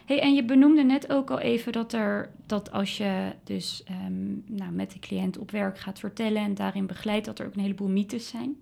Hey, 0.06 0.20
en 0.20 0.34
je 0.34 0.44
benoemde 0.44 0.82
net 0.82 1.12
ook 1.12 1.30
al 1.30 1.38
even 1.38 1.72
dat 1.72 1.92
er 1.92 2.30
dat 2.46 2.72
als 2.72 2.96
je 2.96 3.32
dus 3.44 3.82
um, 3.90 4.44
nou, 4.46 4.72
met 4.72 4.90
de 4.90 4.98
cliënt 4.98 5.38
op 5.38 5.50
werk 5.50 5.78
gaat 5.78 5.98
vertellen 5.98 6.42
en 6.42 6.54
daarin 6.54 6.86
begeleidt, 6.86 7.26
dat 7.26 7.38
er 7.38 7.46
ook 7.46 7.54
een 7.54 7.60
heleboel 7.60 7.88
mythes 7.88 8.28
zijn. 8.28 8.58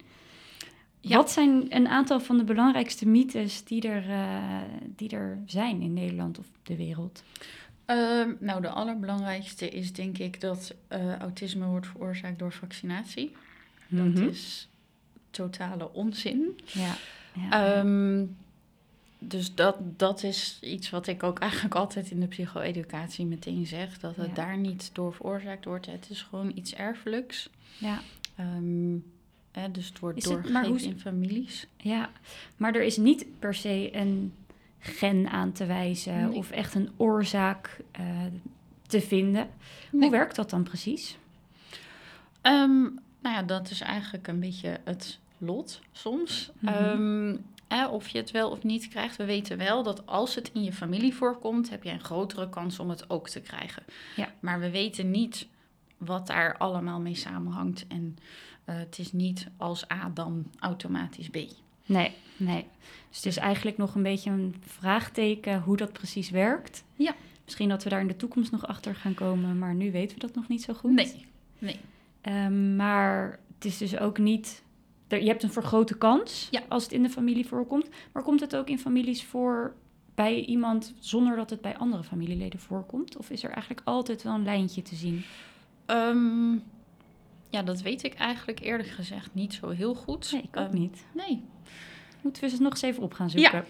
Ja. 1.00 1.16
Wat 1.16 1.30
zijn 1.30 1.76
een 1.76 1.88
aantal 1.88 2.20
van 2.20 2.36
de 2.36 2.44
belangrijkste 2.44 3.08
mythes 3.08 3.64
die 3.64 3.88
er, 3.88 4.08
uh, 4.08 4.60
die 4.96 5.08
er 5.08 5.38
zijn 5.46 5.80
in 5.80 5.92
Nederland 5.92 6.38
of 6.38 6.46
de 6.62 6.76
wereld? 6.76 7.22
Um, 7.86 8.36
nou, 8.40 8.60
de 8.60 8.68
allerbelangrijkste 8.68 9.68
is 9.68 9.92
denk 9.92 10.18
ik 10.18 10.40
dat 10.40 10.74
uh, 10.92 11.16
autisme 11.16 11.66
wordt 11.66 11.86
veroorzaakt 11.86 12.38
door 12.38 12.52
vaccinatie. 12.52 13.32
Mm 13.88 13.98
-hmm. 13.98 14.14
Dat 14.14 14.22
mhm. 14.22 14.30
is 14.30 14.68
totale 15.30 15.92
onzin. 15.92 16.60
Ja. 16.64 16.94
ja. 17.32 17.78
Um, 17.78 18.36
dus 19.28 19.54
dat, 19.54 19.76
dat 19.80 20.22
is 20.22 20.58
iets 20.60 20.90
wat 20.90 21.06
ik 21.06 21.22
ook 21.22 21.38
eigenlijk 21.38 21.74
altijd 21.74 22.10
in 22.10 22.20
de 22.20 22.26
psycho-educatie 22.26 23.26
meteen 23.26 23.66
zeg. 23.66 23.98
Dat 23.98 24.16
het 24.16 24.34
daar 24.34 24.56
niet 24.56 24.90
door 24.92 25.14
veroorzaakt 25.14 25.64
wordt. 25.64 25.86
Het 25.86 26.10
is 26.10 26.22
gewoon 26.22 26.52
iets 26.54 26.74
erfelijks. 26.74 27.50
Ja. 27.78 28.00
Um, 28.40 29.04
hè, 29.52 29.70
dus 29.70 29.88
het 29.88 29.98
wordt 29.98 30.24
doorgegeven 30.24 30.90
in 30.90 31.00
families. 31.00 31.66
Ja, 31.76 32.10
maar 32.56 32.74
er 32.74 32.82
is 32.82 32.96
niet 32.96 33.26
per 33.38 33.54
se 33.54 33.90
een 33.92 34.32
gen 34.78 35.28
aan 35.28 35.52
te 35.52 35.66
wijzen... 35.66 36.32
of 36.32 36.50
echt 36.50 36.74
een 36.74 36.90
oorzaak 36.96 37.80
uh, 38.00 38.06
te 38.86 39.00
vinden. 39.00 39.48
Nee. 39.90 40.00
Hoe 40.00 40.10
werkt 40.10 40.36
dat 40.36 40.50
dan 40.50 40.62
precies? 40.62 41.16
Um, 42.42 42.98
nou 43.20 43.34
ja, 43.34 43.42
dat 43.42 43.70
is 43.70 43.80
eigenlijk 43.80 44.28
een 44.28 44.40
beetje 44.40 44.80
het 44.84 45.18
lot 45.38 45.80
soms. 45.92 46.50
Mm 46.58 46.68
-hmm. 46.68 47.30
um, 47.30 47.44
of 47.82 48.08
je 48.08 48.18
het 48.18 48.30
wel 48.30 48.50
of 48.50 48.62
niet 48.62 48.88
krijgt. 48.88 49.16
We 49.16 49.24
weten 49.24 49.58
wel 49.58 49.82
dat 49.82 50.06
als 50.06 50.34
het 50.34 50.50
in 50.52 50.62
je 50.62 50.72
familie 50.72 51.14
voorkomt, 51.14 51.70
heb 51.70 51.82
je 51.82 51.90
een 51.90 52.04
grotere 52.04 52.48
kans 52.48 52.78
om 52.78 52.90
het 52.90 53.10
ook 53.10 53.28
te 53.28 53.40
krijgen. 53.40 53.82
Ja. 54.16 54.32
Maar 54.40 54.60
we 54.60 54.70
weten 54.70 55.10
niet 55.10 55.46
wat 55.96 56.26
daar 56.26 56.56
allemaal 56.56 57.00
mee 57.00 57.14
samenhangt. 57.14 57.86
En 57.86 58.16
uh, 58.64 58.76
het 58.76 58.98
is 58.98 59.12
niet 59.12 59.48
als 59.56 59.90
A 59.90 60.10
dan 60.14 60.50
automatisch 60.58 61.28
B. 61.28 61.36
Nee, 61.86 62.12
nee. 62.36 62.66
Dus 63.08 63.16
het 63.16 63.26
is 63.26 63.36
eigenlijk 63.36 63.76
nog 63.76 63.94
een 63.94 64.02
beetje 64.02 64.30
een 64.30 64.54
vraagteken 64.60 65.60
hoe 65.60 65.76
dat 65.76 65.92
precies 65.92 66.30
werkt. 66.30 66.84
Ja. 66.96 67.14
Misschien 67.44 67.68
dat 67.68 67.82
we 67.82 67.90
daar 67.90 68.00
in 68.00 68.06
de 68.06 68.16
toekomst 68.16 68.50
nog 68.50 68.66
achter 68.66 68.94
gaan 68.94 69.14
komen, 69.14 69.58
maar 69.58 69.74
nu 69.74 69.92
weten 69.92 70.14
we 70.14 70.26
dat 70.26 70.34
nog 70.34 70.48
niet 70.48 70.62
zo 70.62 70.74
goed. 70.74 70.92
Nee, 70.92 71.26
nee. 71.58 71.76
Um, 72.22 72.76
maar 72.76 73.38
het 73.54 73.64
is 73.64 73.78
dus 73.78 73.98
ook 73.98 74.18
niet 74.18 74.62
je 75.22 75.28
hebt 75.28 75.42
een 75.42 75.52
vergrote 75.52 75.98
kans 75.98 76.48
ja. 76.50 76.62
als 76.68 76.82
het 76.82 76.92
in 76.92 77.02
de 77.02 77.10
familie 77.10 77.46
voorkomt. 77.46 77.88
Maar 78.12 78.22
komt 78.22 78.40
het 78.40 78.56
ook 78.56 78.68
in 78.68 78.78
families 78.78 79.24
voor 79.24 79.74
bij 80.14 80.44
iemand 80.44 80.94
zonder 80.98 81.36
dat 81.36 81.50
het 81.50 81.60
bij 81.60 81.76
andere 81.76 82.04
familieleden 82.04 82.60
voorkomt? 82.60 83.16
Of 83.16 83.30
is 83.30 83.42
er 83.42 83.50
eigenlijk 83.50 83.80
altijd 83.84 84.22
wel 84.22 84.34
een 84.34 84.44
lijntje 84.44 84.82
te 84.82 84.94
zien? 84.94 85.24
Um, 85.86 86.62
ja, 87.50 87.62
dat 87.62 87.82
weet 87.82 88.04
ik 88.04 88.14
eigenlijk 88.14 88.60
eerlijk 88.60 88.88
gezegd 88.88 89.34
niet 89.34 89.54
zo 89.54 89.68
heel 89.68 89.94
goed. 89.94 90.32
Nee, 90.32 90.42
ik 90.42 90.56
ook 90.56 90.72
um, 90.72 90.78
niet. 90.78 91.04
Nee. 91.12 91.42
Moeten 92.22 92.42
we 92.42 92.48
ze 92.48 92.62
nog 92.62 92.72
eens 92.72 92.82
even 92.82 93.02
op 93.02 93.12
gaan 93.12 93.30
zoeken? 93.30 93.58
Ja, 93.58 93.64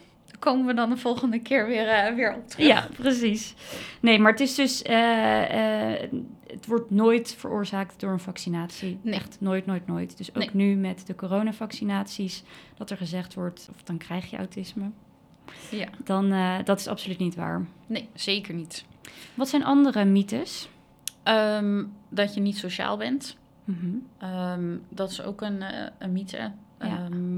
komen 0.45 0.67
we 0.67 0.75
dan 0.75 0.91
de 0.91 0.97
volgende 0.97 1.39
keer 1.39 1.67
weer, 1.67 2.09
uh, 2.09 2.15
weer 2.17 2.35
op 2.35 2.49
terug. 2.49 2.67
Ja, 2.67 2.89
precies. 2.97 3.55
Nee, 4.01 4.19
maar 4.19 4.31
het 4.31 4.41
is 4.41 4.55
dus... 4.55 4.83
Uh, 4.83 4.93
uh, 4.93 6.01
het 6.47 6.67
wordt 6.67 6.91
nooit 6.91 7.35
veroorzaakt 7.39 8.01
door 8.01 8.13
een 8.13 8.21
vaccinatie. 8.21 8.99
Nee. 9.03 9.15
Echt 9.15 9.37
nooit, 9.41 9.67
nooit, 9.67 9.87
nooit. 9.87 10.17
Dus 10.17 10.35
ook 10.35 10.37
nee. 10.37 10.51
nu 10.53 10.75
met 10.75 11.07
de 11.07 11.15
coronavaccinaties... 11.15 12.43
dat 12.77 12.91
er 12.91 12.97
gezegd 12.97 13.35
wordt, 13.35 13.69
of 13.75 13.83
dan 13.83 13.99
krijg 13.99 14.31
je 14.31 14.37
autisme. 14.37 14.91
Ja. 15.71 15.89
Dan, 16.05 16.35
dat 16.65 16.79
is 16.79 16.87
absoluut 16.87 17.19
niet 17.19 17.35
waar. 17.35 17.67
Nee, 17.87 18.09
zeker 18.15 18.55
niet. 18.55 18.85
Wat 19.35 19.49
zijn 19.49 19.65
andere 19.65 20.05
mythes? 20.05 20.69
Um, 21.25 21.93
dat 22.09 22.35
je 22.35 22.41
niet 22.41 22.57
sociaal 22.57 22.97
bent. 22.97 23.37
Mm 23.65 24.07
-hmm. 24.19 24.31
um, 24.31 24.83
dat 24.89 25.11
is 25.11 25.23
ook 25.23 25.41
een, 25.41 25.65
een 25.99 26.13
mythe. 26.13 26.51
Ja. 26.81 27.05
Um, 27.05 27.34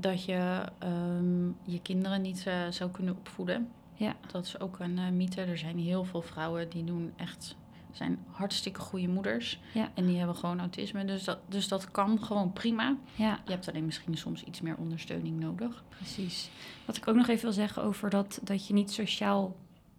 dat 0.00 0.24
je 0.24 0.62
um, 0.84 1.56
je 1.62 1.80
kinderen 1.82 2.22
niet 2.22 2.44
uh, 2.48 2.54
zou 2.70 2.90
kunnen 2.90 3.16
opvoeden. 3.16 3.68
Ja. 3.94 4.16
Dat 4.32 4.44
is 4.44 4.60
ook 4.60 4.78
een 4.78 4.98
uh, 4.98 5.08
mythe. 5.08 5.40
Er 5.40 5.58
zijn 5.58 5.78
heel 5.78 6.04
veel 6.04 6.22
vrouwen 6.22 6.68
die 6.68 6.84
doen 6.84 7.12
echt 7.16 7.56
zijn 7.92 8.18
hartstikke 8.30 8.80
goede 8.80 9.08
moeders. 9.08 9.60
Ja. 9.74 9.90
En 9.94 10.06
die 10.06 10.16
hebben 10.16 10.36
gewoon 10.36 10.60
autisme. 10.60 11.04
Dus 11.04 11.24
dat, 11.24 11.38
dus 11.48 11.68
dat 11.68 11.90
kan 11.90 12.24
gewoon 12.24 12.52
prima. 12.52 12.96
Ja. 13.14 13.40
Je 13.44 13.50
hebt 13.50 13.68
alleen 13.68 13.84
misschien 13.84 14.16
soms 14.16 14.42
iets 14.42 14.60
meer 14.60 14.76
ondersteuning 14.76 15.40
nodig. 15.40 15.84
Precies. 15.88 16.50
Wat 16.84 16.96
ik 16.96 17.08
ook 17.08 17.16
nog 17.16 17.28
even 17.28 17.42
wil 17.42 17.52
zeggen 17.52 17.82
over 17.82 18.10
dat, 18.10 18.40
dat 18.42 18.66
je 18.66 18.74
niet 18.74 18.90
sociaal 18.90 19.56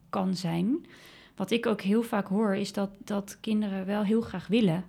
kan 0.09 0.35
zijn. 0.35 0.85
Wat 1.35 1.51
ik 1.51 1.65
ook 1.65 1.81
heel 1.81 2.03
vaak 2.03 2.27
hoor, 2.27 2.55
is 2.55 2.73
dat, 2.73 2.89
dat 3.03 3.37
kinderen 3.39 3.85
wel 3.85 4.03
heel 4.03 4.21
graag 4.21 4.47
willen. 4.47 4.85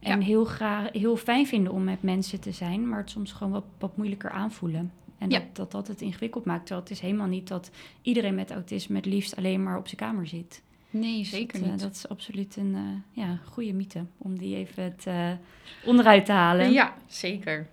En 0.00 0.20
Ja. 0.20 0.26
heel, 0.26 0.44
graag, 0.44 0.92
heel 0.92 1.16
fijn 1.16 1.46
vinden 1.46 1.72
om 1.72 1.84
met 1.84 2.02
mensen 2.02 2.40
te 2.40 2.52
zijn, 2.52 2.88
maar 2.88 2.98
het 2.98 3.10
soms 3.10 3.32
gewoon 3.32 3.52
wat, 3.52 3.64
wat 3.78 3.96
moeilijker 3.96 4.30
aanvoelen. 4.30 4.92
En 5.18 5.30
Ja. 5.30 5.38
dat, 5.38 5.54
dat 5.56 5.70
dat 5.72 5.88
het 5.88 6.00
ingewikkeld 6.00 6.44
maakt. 6.44 6.60
Terwijl 6.66 6.80
het 6.82 6.90
is 6.90 7.00
helemaal 7.00 7.26
niet 7.26 7.48
dat 7.48 7.70
iedereen 8.02 8.34
met 8.34 8.50
autisme 8.50 8.96
het 8.96 9.06
liefst 9.06 9.36
alleen 9.36 9.62
maar 9.62 9.78
op 9.78 9.84
zijn 9.88 10.00
kamer 10.00 10.26
zit. 10.26 10.62
Nee, 10.90 11.18
Dus 11.18 11.30
zeker 11.30 11.58
dat, 11.58 11.66
eh, 11.66 11.72
niet. 11.72 11.80
dat 11.82 11.94
is 11.94 12.08
absoluut 12.08 12.56
een 12.56 12.74
eh, 12.74 13.22
ja, 13.24 13.38
goede 13.44 13.72
mythe 13.72 14.04
om 14.18 14.38
die 14.38 14.56
even 14.56 14.82
het, 14.82 15.06
eh, 15.06 15.30
onderuit 15.84 16.24
te 16.26 16.32
halen. 16.32 16.72
Ja, 16.72 16.94
zeker. 17.06 17.68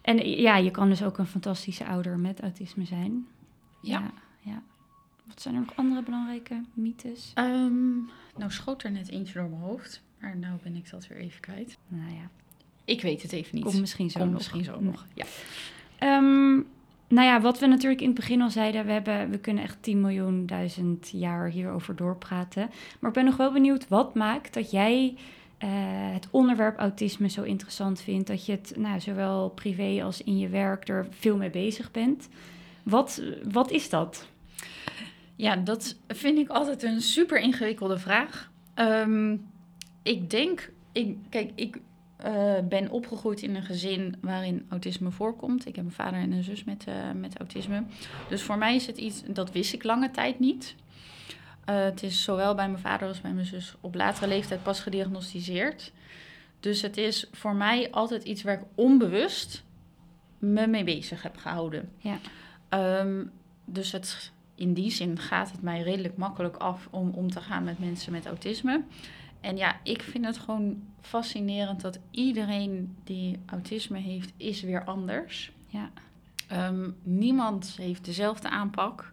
En 0.00 0.28
ja, 0.40 0.56
je 0.56 0.70
kan 0.70 0.88
dus 0.88 1.02
ook 1.02 1.18
een 1.18 1.26
fantastische 1.26 1.86
ouder 1.86 2.18
met 2.18 2.40
autisme 2.40 2.84
zijn. 2.84 3.26
Ja. 3.82 3.98
ja, 4.00 4.10
ja. 4.40 4.62
Wat 5.26 5.42
zijn 5.42 5.54
er 5.54 5.60
nog 5.60 5.76
andere 5.76 6.02
belangrijke 6.02 6.62
mythes? 6.74 7.30
Ehm, 7.34 7.94
nou 8.36 8.50
schoot 8.50 8.82
er 8.82 8.90
net 8.90 9.08
eentje 9.08 9.34
door 9.34 9.48
mijn 9.48 9.62
hoofd. 9.62 10.02
Maar 10.20 10.36
nou 10.36 10.58
ben 10.62 10.76
ik 10.76 10.90
dat 10.90 11.06
weer 11.06 11.18
even 11.18 11.40
kwijt. 11.40 11.78
Nou 11.88 12.10
ja, 12.10 12.30
Ik 12.84 13.02
weet 13.02 13.22
het 13.22 13.32
even 13.32 13.54
niet. 13.54 13.64
komt 13.64 13.80
misschien 13.80 14.10
zo 14.10 14.18
Komt 14.18 14.30
nog. 14.30 14.38
misschien 14.40 14.64
zo 14.64 14.80
nog. 14.80 15.06
Ja. 15.14 15.24
Ehm, 15.98 16.54
nou 17.08 17.26
ja, 17.26 17.40
wat 17.40 17.58
we 17.58 17.66
natuurlijk 17.66 18.00
in 18.00 18.06
het 18.06 18.16
begin 18.16 18.42
al 18.42 18.50
zeiden, 18.50 18.86
we, 18.86 18.92
hebben, 18.92 19.30
we 19.30 19.38
kunnen 19.38 19.62
echt 19.62 19.76
10 19.80 20.00
miljoen 20.00 20.46
duizend 20.46 21.10
jaar 21.12 21.48
hierover 21.48 21.96
doorpraten. 21.96 22.70
Maar 23.00 23.10
ik 23.10 23.16
ben 23.16 23.24
nog 23.24 23.36
wel 23.36 23.52
benieuwd, 23.52 23.88
wat 23.88 24.14
maakt 24.14 24.54
dat 24.54 24.70
jij 24.70 25.14
eh, 25.58 25.68
het 26.12 26.28
onderwerp 26.30 26.78
autisme 26.78 27.28
zo 27.28 27.42
interessant 27.42 28.00
vindt? 28.00 28.26
Dat 28.26 28.46
je 28.46 28.52
het 28.52 28.72
nou, 28.76 29.00
zowel 29.00 29.48
privé 29.50 30.02
als 30.04 30.22
in 30.22 30.38
je 30.38 30.48
werk 30.48 30.88
er 30.88 31.06
veel 31.10 31.36
mee 31.36 31.50
bezig 31.50 31.90
bent. 31.90 32.28
Wat, 32.82 33.22
wat 33.52 33.70
is 33.70 33.88
dat? 33.88 34.26
Ja, 35.36 35.56
dat 35.56 35.96
vind 36.08 36.38
ik 36.38 36.48
altijd 36.48 36.82
een 36.82 37.00
super 37.00 37.38
ingewikkelde 37.40 37.98
vraag. 37.98 38.50
Ehm, 38.74 39.36
ik 40.06 40.30
denk, 40.30 40.70
ik, 40.92 41.16
kijk, 41.28 41.52
ik 41.54 41.80
eh, 42.16 42.58
ben 42.68 42.90
opgegroeid 42.90 43.42
in 43.42 43.54
een 43.54 43.62
gezin 43.62 44.16
waarin 44.20 44.66
autisme 44.68 45.10
voorkomt. 45.10 45.66
Ik 45.66 45.76
heb 45.76 45.84
een 45.84 45.92
vader 45.92 46.20
en 46.20 46.32
een 46.32 46.44
zus 46.44 46.64
met, 46.64 46.84
eh, 46.86 46.94
met 47.14 47.38
autisme. 47.38 47.82
Dus 48.28 48.42
voor 48.42 48.58
mij 48.58 48.74
is 48.74 48.86
het 48.86 48.96
iets, 48.96 49.22
dat 49.26 49.52
wist 49.52 49.72
ik 49.72 49.84
lange 49.84 50.10
tijd 50.10 50.38
niet. 50.38 50.74
Eh, 51.64 51.82
het 51.82 52.02
is 52.02 52.22
zowel 52.22 52.54
bij 52.54 52.68
mijn 52.68 52.82
vader 52.82 53.08
als 53.08 53.20
bij 53.20 53.32
mijn 53.32 53.46
zus 53.46 53.74
op 53.80 53.94
latere 53.94 54.28
leeftijd 54.28 54.62
pas 54.62 54.80
gediagnosticeerd. 54.80 55.92
Dus 56.60 56.82
het 56.82 56.96
is 56.96 57.28
voor 57.32 57.54
mij 57.54 57.90
altijd 57.90 58.24
iets 58.24 58.42
waar 58.42 58.58
ik 58.58 58.64
onbewust 58.74 59.64
me 60.38 60.66
mee 60.66 60.84
bezig 60.84 61.22
heb 61.22 61.36
gehouden. 61.36 61.88
Ja. 61.98 62.18
Ehm, 62.68 63.24
dus 63.64 63.92
het, 63.92 64.32
in 64.54 64.74
die 64.74 64.90
zin 64.90 65.18
gaat 65.18 65.50
het 65.50 65.62
mij 65.62 65.82
redelijk 65.82 66.16
makkelijk 66.16 66.56
af 66.56 66.88
om 66.90 67.10
om 67.10 67.30
te 67.30 67.40
gaan 67.40 67.64
met 67.64 67.78
mensen 67.78 68.12
met 68.12 68.26
autisme. 68.26 68.82
En 69.46 69.56
ja, 69.56 69.76
ik 69.82 70.02
vind 70.02 70.24
het 70.24 70.38
gewoon 70.38 70.82
fascinerend 71.00 71.80
dat 71.80 71.98
iedereen 72.10 72.96
die 73.04 73.38
autisme 73.46 73.98
heeft, 73.98 74.32
is 74.36 74.62
weer 74.62 74.84
anders. 74.84 75.52
Ja. 75.66 75.90
Ehm, 76.48 76.90
niemand 77.02 77.74
heeft 77.76 78.04
dezelfde 78.04 78.50
aanpak 78.50 79.10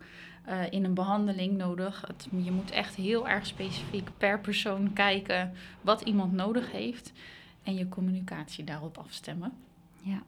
uh, 0.50 0.72
in 0.72 0.84
een 0.84 0.94
behandeling 0.94 1.58
nodig. 1.58 2.04
Het, 2.08 2.28
je 2.44 2.52
moet 2.52 2.72
echt 2.72 2.96
heel 2.96 3.28
erg 3.28 3.46
specifiek 3.46 4.10
per 4.18 4.40
persoon 4.40 4.94
kijken 4.94 5.54
wat 5.82 6.02
iemand 6.02 6.34
nodig 6.34 6.72
heeft 6.72 7.12
en 7.64 7.76
je 7.76 7.90
communicatie 7.90 8.64
daarop 8.64 8.98
afstemmen. 8.98 9.54
Ja, 10.02 10.24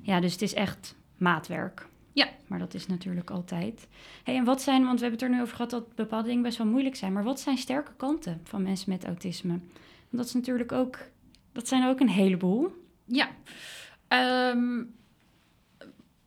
ja 0.00 0.20
dus 0.20 0.32
het 0.32 0.42
is 0.42 0.54
echt 0.54 0.94
maatwerk. 1.16 1.88
Ja. 2.14 2.28
Maar 2.46 2.58
dat 2.58 2.74
is 2.74 2.86
natuurlijk 2.86 3.30
altijd. 3.30 3.88
Hey, 4.24 4.36
en 4.36 4.44
wat 4.44 4.62
zijn, 4.62 4.84
want 4.84 5.00
we 5.00 5.06
hebben 5.06 5.20
het 5.20 5.30
er 5.30 5.36
nu 5.36 5.42
over 5.42 5.56
gehad 5.56 5.70
dat 5.70 5.94
bepaalde 5.94 6.28
dingen 6.28 6.42
best 6.42 6.58
wel 6.58 6.66
moeilijk 6.66 6.96
zijn, 6.96 7.12
maar 7.12 7.24
wat 7.24 7.40
zijn 7.40 7.58
sterke 7.58 7.92
kanten 7.96 8.40
van 8.44 8.62
mensen 8.62 8.90
met 8.90 9.04
autisme? 9.04 9.52
Want 9.52 10.10
dat 10.10 10.26
is 10.26 10.32
natuurlijk 10.32 10.72
ook, 10.72 10.98
dat 11.52 11.68
zijn 11.68 11.88
ook 11.88 12.00
een 12.00 12.08
heleboel. 12.08 12.72
Ja. 13.04 13.28
Um, 14.50 14.94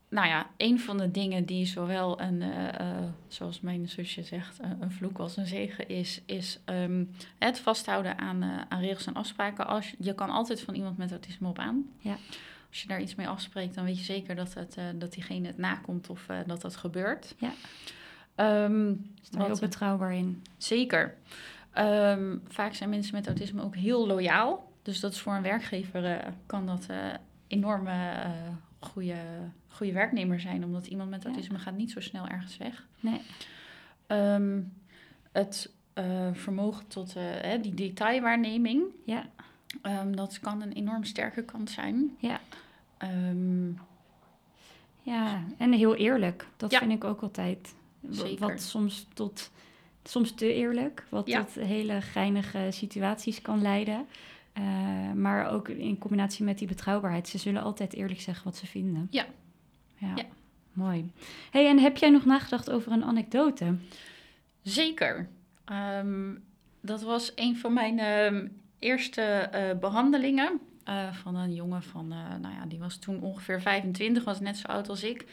nou 0.10 0.28
ja, 0.28 0.50
een 0.58 0.80
van 0.80 0.98
de 0.98 1.12
dingen 1.12 1.46
die 1.46 1.66
zowel 1.66 2.22
een, 2.22 2.42
uh, 2.42 2.68
uh, 2.82 2.98
zoals 3.28 3.62
mijn 3.62 3.90
zusje 3.90 4.24
zegt, 4.24 4.60
een 4.80 4.92
vloek 4.92 5.18
als 5.18 5.38
een 5.38 5.48
zegen 5.48 5.90
is, 5.90 6.22
is 6.26 6.60
um, 6.66 7.12
het 7.38 7.60
vasthouden 7.60 8.18
aan, 8.18 8.44
aan 8.70 8.82
regels 8.82 9.06
en 9.06 9.14
afspraken. 9.14 9.68
Als, 9.68 9.94
je 10.00 10.16
kan 10.16 10.30
altijd 10.30 10.62
van 10.62 10.74
iemand 10.76 10.98
met 10.98 11.12
autisme 11.12 11.48
op 11.48 11.60
aan. 11.60 11.86
Ja. 12.00 12.18
Als 12.70 12.82
je 12.82 12.88
daar 12.88 13.02
iets 13.02 13.16
mee 13.16 13.28
afspreekt, 13.28 13.76
dan 13.76 13.86
weet 13.86 13.98
je 13.98 14.04
zeker 14.04 14.36
dat, 14.36 14.54
het, 14.54 14.78
dat 14.96 15.14
diegene 15.14 15.48
het 15.48 15.58
nakomt 15.58 16.10
of 16.10 16.26
dat 16.46 16.62
dat 16.62 16.76
gebeurt. 16.76 17.36
Ja. 17.38 17.52
Um, 18.66 19.12
is 19.22 19.38
heel 19.38 19.60
betrouwbaar 19.60 20.14
in. 20.14 20.44
Zeker. 20.58 21.16
Um, 21.78 22.42
vaak 22.48 22.74
zijn 22.74 22.90
mensen 22.90 23.16
met 23.16 23.26
autisme 23.26 23.64
ook 23.64 23.76
heel 23.76 24.08
loyaal. 24.08 24.72
Dus 24.82 25.00
dat 25.00 25.14
is 25.14 25.20
voor 25.20 25.34
een 25.34 25.42
werkgever 25.42 26.34
kan 26.46 26.66
dat 26.66 26.88
enorme 27.48 28.24
goede, 28.80 29.18
goede 29.68 29.94
werknemer 29.94 30.40
zijn. 30.40 30.64
Omdat 30.64 30.88
iemand 30.88 31.10
met 31.10 31.26
autisme 31.26 31.60
gaat 31.60 31.78
niet 31.78 31.92
zo 31.92 32.00
snel 32.00 32.28
ergens 32.28 32.58
weg. 32.58 32.88
Nee. 33.00 33.22
Um, 34.08 34.74
het 35.32 35.72
vermogen 36.34 36.88
tot 36.88 37.16
die 37.62 37.74
detailwaarneming. 37.74 38.84
Ja. 39.06 39.26
Um, 39.84 40.16
dat 40.16 40.40
kan 40.40 40.62
een 40.62 40.72
enorm 40.74 41.04
sterke 41.04 41.44
kant 41.44 41.70
zijn. 41.70 42.16
Ja. 42.20 42.40
Um, 43.04 43.80
ja, 45.02 45.44
en 45.58 45.72
heel 45.72 45.96
eerlijk. 45.96 46.48
Dat 46.58 46.72
ja. 46.72 46.80
vind 46.80 46.92
ik 46.92 47.04
ook 47.04 47.22
altijd. 47.22 47.76
Zeker. 48.10 48.48
Wat 48.48 48.62
soms 48.62 49.08
tot 49.14 49.52
soms 50.04 50.32
te 50.32 50.54
eerlijk, 50.54 51.06
wat 51.10 51.28
Ja. 51.28 51.44
tot 51.44 51.54
hele 51.66 52.02
geinige 52.02 52.68
situaties 52.72 53.42
kan 53.42 53.62
leiden. 53.62 54.06
Uh, 54.58 55.12
maar 55.14 55.50
ook 55.50 55.70
in 55.70 55.98
combinatie 55.98 56.46
met 56.46 56.58
die 56.58 56.68
betrouwbaarheid. 56.68 57.28
Ze 57.28 57.38
zullen 57.38 57.64
altijd 57.64 57.94
eerlijk 57.94 58.22
zeggen 58.22 58.44
wat 58.44 58.56
ze 58.56 58.66
vinden. 58.68 59.08
Ja. 59.12 59.26
Ja, 59.98 60.12
Ja. 60.16 60.26
mooi. 60.74 61.12
hey, 61.52 61.68
en 61.68 61.80
heb 61.80 61.98
jij 61.98 62.10
nog 62.10 62.26
nagedacht 62.26 62.70
over 62.70 62.92
een 62.92 63.04
anekdote? 63.04 63.76
Zeker. 64.62 65.30
Ehm, 65.66 66.36
dat 66.82 67.02
was 67.02 67.32
een 67.36 67.58
van 67.58 67.74
mijn 67.74 68.00
ehm, 68.00 68.48
eerste 68.80 69.22
eh, 69.22 69.78
behandelingen. 69.80 70.60
eh, 70.84 71.14
van 71.14 71.36
een 71.36 71.54
jongen 71.54 71.84
van, 71.84 72.12
eh, 72.12 72.36
nou 72.42 72.54
ja, 72.54 72.66
die 72.66 72.80
was 72.80 72.98
toen 72.98 73.22
ongeveer 73.22 73.62
25, 73.62 74.24
was 74.24 74.40
net 74.40 74.58
zo 74.58 74.68
oud 74.68 74.90
als 74.90 75.04
ik. 75.04 75.26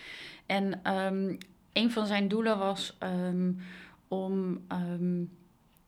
En 0.47 0.83
ehm, 0.83 1.37
een 1.73 1.91
van 1.91 2.07
zijn 2.07 2.29
doelen 2.29 2.59
was 2.59 2.97
ehm, 2.99 3.53
om 4.09 4.65
ehm, 4.69 5.23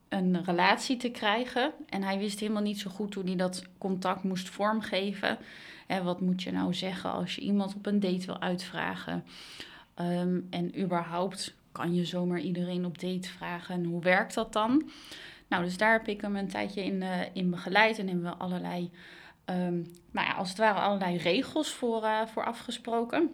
een 0.08 0.44
relatie 0.44 0.96
te 0.96 1.10
krijgen. 1.10 1.72
En 1.88 2.02
hij 2.02 2.18
wist 2.18 2.40
helemaal 2.40 2.62
niet 2.62 2.80
zo 2.80 2.90
goed 2.90 3.14
hoe 3.14 3.24
hij 3.24 3.36
dat 3.36 3.64
contact 3.78 4.22
moest 4.22 4.48
vormgeven. 4.48 5.38
En 5.86 6.04
wat 6.04 6.20
moet 6.20 6.42
je 6.42 6.52
nou 6.52 6.74
zeggen 6.74 7.12
als 7.12 7.34
je 7.34 7.40
iemand 7.40 7.74
op 7.74 7.86
een 7.86 8.00
date 8.00 8.26
wil 8.26 8.40
uitvragen? 8.40 9.24
En 10.50 10.80
überhaupt 10.80 11.54
kan 11.72 11.94
je 11.94 12.04
zomaar 12.04 12.40
iedereen 12.40 12.84
op 12.84 12.98
date 12.98 13.28
vragen. 13.28 13.74
En 13.74 13.84
hoe 13.84 14.02
werkt 14.02 14.34
dat 14.34 14.52
dan? 14.52 14.90
Nou, 15.48 15.64
dus 15.64 15.76
daar 15.76 15.92
heb 15.92 16.09
ik 16.09 16.20
hem 16.20 16.37
een 16.37 16.48
tijdje 16.48 16.85
in, 16.85 17.02
eh, 17.02 17.20
in 17.32 17.50
begeleid. 17.50 17.98
En 17.98 18.06
hebben 18.06 18.24
we 18.24 18.37
allerlei, 18.37 18.90
ehm, 19.44 19.76
nou 20.11 20.26
ja, 20.26 20.32
als 20.32 20.48
het 20.48 20.59
ware 20.59 20.80
allerlei 20.80 21.16
regels 21.16 21.70
voor, 21.72 22.02
eh, 22.02 22.26
voor 22.26 22.44
afgesproken. 22.44 23.30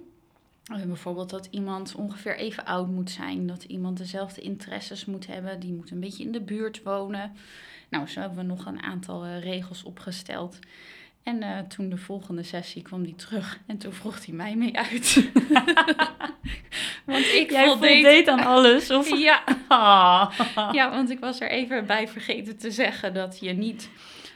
Bijvoorbeeld 0.87 1.31
dat 1.31 1.48
iemand 1.51 1.94
ongeveer 1.94 2.37
even 2.37 2.64
oud 2.64 2.88
moet 2.88 3.11
zijn. 3.11 3.46
Dat 3.46 3.62
iemand 3.62 3.98
dezelfde 3.98 4.40
interesses 4.40 5.05
moet 5.05 5.27
hebben. 5.27 5.61
Die 5.61 5.72
moet 5.72 5.90
een 5.90 6.01
beetje 6.01 6.25
in 6.25 6.33
de 6.33 6.40
buurt 6.40 6.83
wonen. 6.83 7.33
Nou, 7.88 8.07
zo 8.07 8.20
hebben 8.20 8.38
we 8.38 8.44
nog 8.44 8.66
een 8.66 8.83
aantal 8.83 9.25
eh, 9.25 9.40
regels 9.42 9.83
opgesteld. 9.83 10.59
En 11.22 11.42
eh, 11.42 11.58
toen 11.58 11.88
de 11.88 11.96
volgende 11.96 12.42
sessie 12.42 12.82
kwam 12.82 13.04
die 13.04 13.14
terug. 13.14 13.58
En 13.66 13.78
toen 13.78 13.92
vroeg 13.92 14.26
hij 14.26 14.35
mij 14.35 14.56
mee 14.56 14.78
uit. 14.78 15.30
Want 17.06 17.24
ik 17.24 17.50
Jij 17.50 17.66
voldeed... 17.66 17.92
voldeed 17.92 18.28
aan 18.28 18.44
alles? 18.44 18.90
Of? 18.90 19.18
Ja. 19.18 19.42
Ja, 20.72 20.90
want 20.90 21.11
ik 21.11 21.18
was 21.20 21.40
er 21.40 21.50
even 21.50 21.87
bij 21.87 22.08
vergeten 22.08 22.58
te 22.58 22.70
zeggen 22.70 23.14
dat 23.14 23.38
je 23.40 23.52
niet 23.52 23.88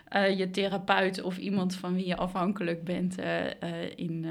eh, 0.08 0.38
je 0.38 0.50
therapeut 0.50 1.22
of 1.22 1.36
iemand 1.38 1.74
van 1.74 1.94
wie 1.94 2.06
je 2.06 2.16
afhankelijk 2.16 2.84
bent 2.84 3.18
eh, 3.18 3.44
eh, 3.46 3.50
in, 3.96 4.26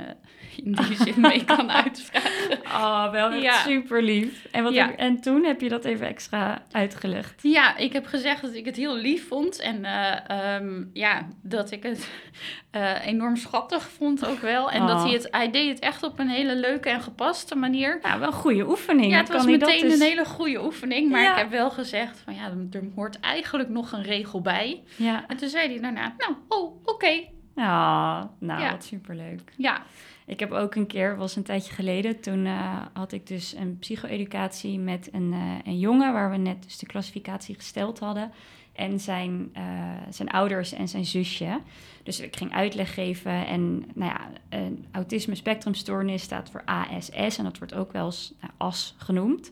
in 0.64 0.72
die 0.72 0.96
zin 0.96 1.14
mee 1.22 1.46
kan 1.56 1.72
uitvragen. 1.72 2.60
Oh, 2.66 3.12
wel 3.12 3.34
Ja. 3.34 3.54
super 3.62 4.04
lief. 4.04 4.48
En, 4.52 4.64
wat 4.64 4.74
Ja. 4.74 4.86
heb- 4.86 4.98
en 4.98 5.22
toen 5.22 5.44
heb 5.44 5.62
je 5.62 5.70
dat 5.70 5.86
even 5.86 6.08
extra 6.08 6.64
uitgelegd. 6.72 7.44
Ja, 7.44 7.78
ik 7.78 7.94
heb 7.94 8.06
gezegd 8.06 8.42
dat 8.42 8.54
ik 8.54 8.66
het 8.66 8.76
heel 8.76 8.96
lief 8.96 9.28
vond 9.28 9.60
en 9.60 9.86
eh, 9.86 10.30
ehm, 10.56 10.84
ja, 10.94 11.28
dat 11.44 11.72
ik 11.72 11.84
het 11.84 12.10
enorm 13.06 13.36
schattig 13.36 13.90
vond 13.90 14.26
ook 14.28 14.40
wel. 14.40 14.72
En 14.72 14.86
dat 14.88 14.96
Oh. 14.98 15.04
hij 15.04 15.14
het, 15.14 15.28
hij 15.32 15.52
deed 15.52 15.70
het 15.70 15.80
echt 15.80 16.04
op 16.04 16.20
een 16.20 16.30
hele 16.30 16.56
leuke 16.56 16.90
en 16.90 17.02
gepaste 17.02 17.56
manier. 17.56 18.00
Ja, 18.02 18.20
wel 18.20 18.28
een 18.28 18.34
goede 18.34 18.68
oefening. 18.70 19.12
Ja, 19.12 19.18
het 19.18 19.30
was 19.30 19.46
meteen 19.46 19.82
dus- 19.82 19.94
een 19.94 20.02
hele 20.08 20.26
goede 20.26 20.64
oefening, 20.64 21.10
maar 21.12 21.22
Ja. 21.22 21.32
ik 21.32 21.38
heb 21.38 21.50
wel 21.50 21.72
gezegd 21.72 22.20
van 22.20 22.36
ja, 22.36 22.52
er 22.72 22.84
hoort 22.96 23.20
eigenlijk 23.20 23.70
nog 23.70 23.92
een 23.92 24.04
regel 24.04 24.42
bij. 24.42 24.84
Ja, 24.96 25.24
En 25.28 25.38
toen 25.38 25.50
zei 25.50 25.65
hij 25.70 25.80
daarna, 25.80 26.16
nou, 26.18 26.34
oh, 26.48 26.88
oké, 26.88 27.24
ja 27.56 28.32
nou, 28.40 28.62
Ja. 28.62 28.72
wat 28.72 28.84
superleuk. 28.84 29.54
ja. 29.58 29.84
Ik 30.28 30.40
heb 30.40 30.52
ook 30.52 30.76
een 30.76 30.88
keer, 30.88 31.18
was 31.18 31.36
een 31.36 31.44
tijdje 31.44 31.74
geleden, 31.74 32.20
toen 32.20 32.46
eh, 32.46 32.82
had 32.94 33.12
ik 33.12 33.28
dus 33.28 33.54
een 33.54 33.78
psycho-educatie 33.80 34.80
met 34.80 35.10
een, 35.12 35.34
eh, 35.34 35.40
een 35.64 35.80
jongen 35.80 36.14
waar 36.14 36.32
we 36.32 36.38
net 36.38 36.64
dus 36.64 36.78
de 36.78 36.86
klassificatie 36.86 37.56
gesteld 37.56 38.00
hadden. 38.00 38.32
En 38.74 39.00
zijn, 39.00 39.50
eh, 39.54 39.64
zijn 40.10 40.30
ouders 40.30 40.74
en 40.74 40.88
zijn 40.88 41.06
zusje. 41.06 41.60
Dus 42.04 42.20
ik 42.20 42.36
ging 42.36 42.54
uitleg 42.54 42.94
geven. 42.94 43.48
En 43.48 43.84
nou 43.94 44.12
ja, 44.12 44.30
een 44.50 44.86
autisme 44.92 45.36
spectrumstoornis 45.36 46.22
staat 46.22 46.50
voor 46.50 46.62
ASS. 46.66 47.38
En 47.38 47.44
dat 47.44 47.58
wordt 47.58 47.74
ook 47.74 47.92
wel 47.92 48.06
eens 48.06 48.34
nou, 48.42 48.54
AS 48.58 48.96
genoemd. 48.98 49.52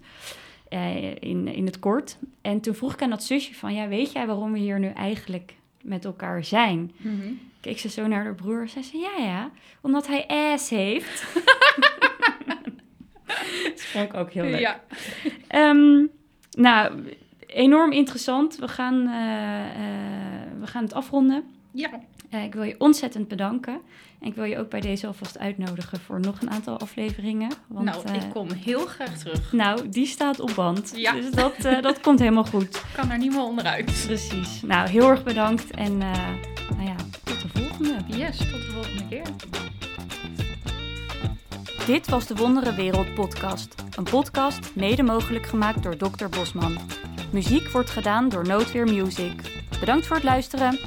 in, 1.19 1.47
in 1.47 1.65
het 1.65 1.80
kort. 1.80 2.17
En 2.41 2.62
toen 2.62 2.73
vroeg 2.76 2.93
ik 2.93 3.02
aan 3.02 3.10
dat 3.10 3.23
zusje 3.23 3.54
van... 3.56 3.73
Ja, 3.73 3.88
weet 3.88 4.12
jij 4.12 4.28
waarom 4.28 4.52
we 4.52 4.60
hier 4.60 4.80
nu 4.80 4.88
eigenlijk 4.88 5.56
met 5.84 6.06
elkaar 6.06 6.43
zijn? 6.43 6.91
Mhm. 6.98 7.32
keek 7.62 7.80
ze 7.80 7.89
zo 7.89 8.08
naar 8.08 8.24
haar 8.24 8.36
broer. 8.36 8.67
Zei 8.67 8.84
ze, 8.84 8.98
ja, 8.98 9.24
ja, 9.24 9.52
omdat 9.82 10.08
hij 10.08 10.28
ass 10.28 10.69
heeft. 10.69 11.26
dat 13.63 13.82
vond 13.82 14.06
ik 14.06 14.13
ook 14.13 14.32
heel 14.32 14.43
leuk. 14.43 14.60
Ja. 14.60 14.82
Ehm, 15.48 16.06
nou, 16.52 17.04
enorm 17.48 17.91
interessant. 17.91 18.58
We 18.58 18.67
gaan, 18.67 19.08
eh, 19.08 19.65
eh, 19.65 20.60
we 20.60 20.67
gaan 20.67 20.84
het 20.84 20.93
afronden. 20.93 21.43
ja. 21.72 21.89
Eh, 22.30 22.43
ik 22.43 22.54
wil 22.54 22.63
je 22.63 22.76
ontzettend 22.78 23.28
bedanken. 23.28 23.82
En 24.23 24.29
ik 24.29 24.36
wil 24.36 24.43
je 24.43 24.57
ook 24.57 24.69
bij 24.69 24.79
deze 24.79 25.07
alvast 25.07 25.39
uitnodigen 25.39 25.99
voor 25.99 26.19
nog 26.19 26.41
een 26.41 26.51
aantal 26.51 26.79
afleveringen. 26.79 27.51
Want, 27.67 27.86
nou, 27.86 28.05
eh, 28.05 28.15
ik 28.15 28.29
kom 28.33 28.51
heel 28.51 28.86
graag 28.86 29.17
terug. 29.17 29.51
nou, 29.51 29.89
die 29.89 30.05
staat 30.05 30.39
op 30.39 30.51
band. 30.55 30.93
Ja. 30.95 31.13
Dus 31.13 31.31
dat, 31.31 31.53
eh, 31.65 31.81
dat 31.81 31.99
komt 31.99 32.19
helemaal 32.19 32.45
goed. 32.45 32.75
Ik 32.75 32.86
kan 32.99 33.12
er 33.12 33.17
niet 33.17 33.31
meer 33.31 33.41
onderuit. 33.41 34.03
Precies. 34.05 34.62
Nou, 34.62 34.89
heel 34.89 35.09
erg 35.09 35.23
bedankt. 35.23 35.71
En 35.71 36.01
eh, 36.01 36.12
nou 36.69 36.83
ja, 36.83 36.95
tot 37.23 37.41
de 37.41 37.47
volgende. 37.59 37.97
Yes, 38.05 38.38
tot 38.38 38.47
de 38.47 38.71
volgende 38.73 39.07
keer. 39.09 39.23
Dit 41.86 42.09
was 42.09 42.27
de 42.27 42.36
Wondere 42.36 42.73
Wereld 42.73 43.13
podcast. 43.13 43.75
Een 43.97 44.03
podcast 44.03 44.75
mede 44.75 45.03
mogelijk 45.03 45.45
gemaakt 45.45 45.83
door 45.83 45.97
Dr. 45.97 46.25
Bosman. 46.29 46.77
Muziek 47.31 47.69
wordt 47.69 47.89
gedaan 47.89 48.29
door 48.29 48.47
Noodweer 48.47 48.86
Music. 48.86 49.33
Bedankt 49.79 50.05
voor 50.07 50.15
het 50.15 50.25
luisteren. 50.25 50.79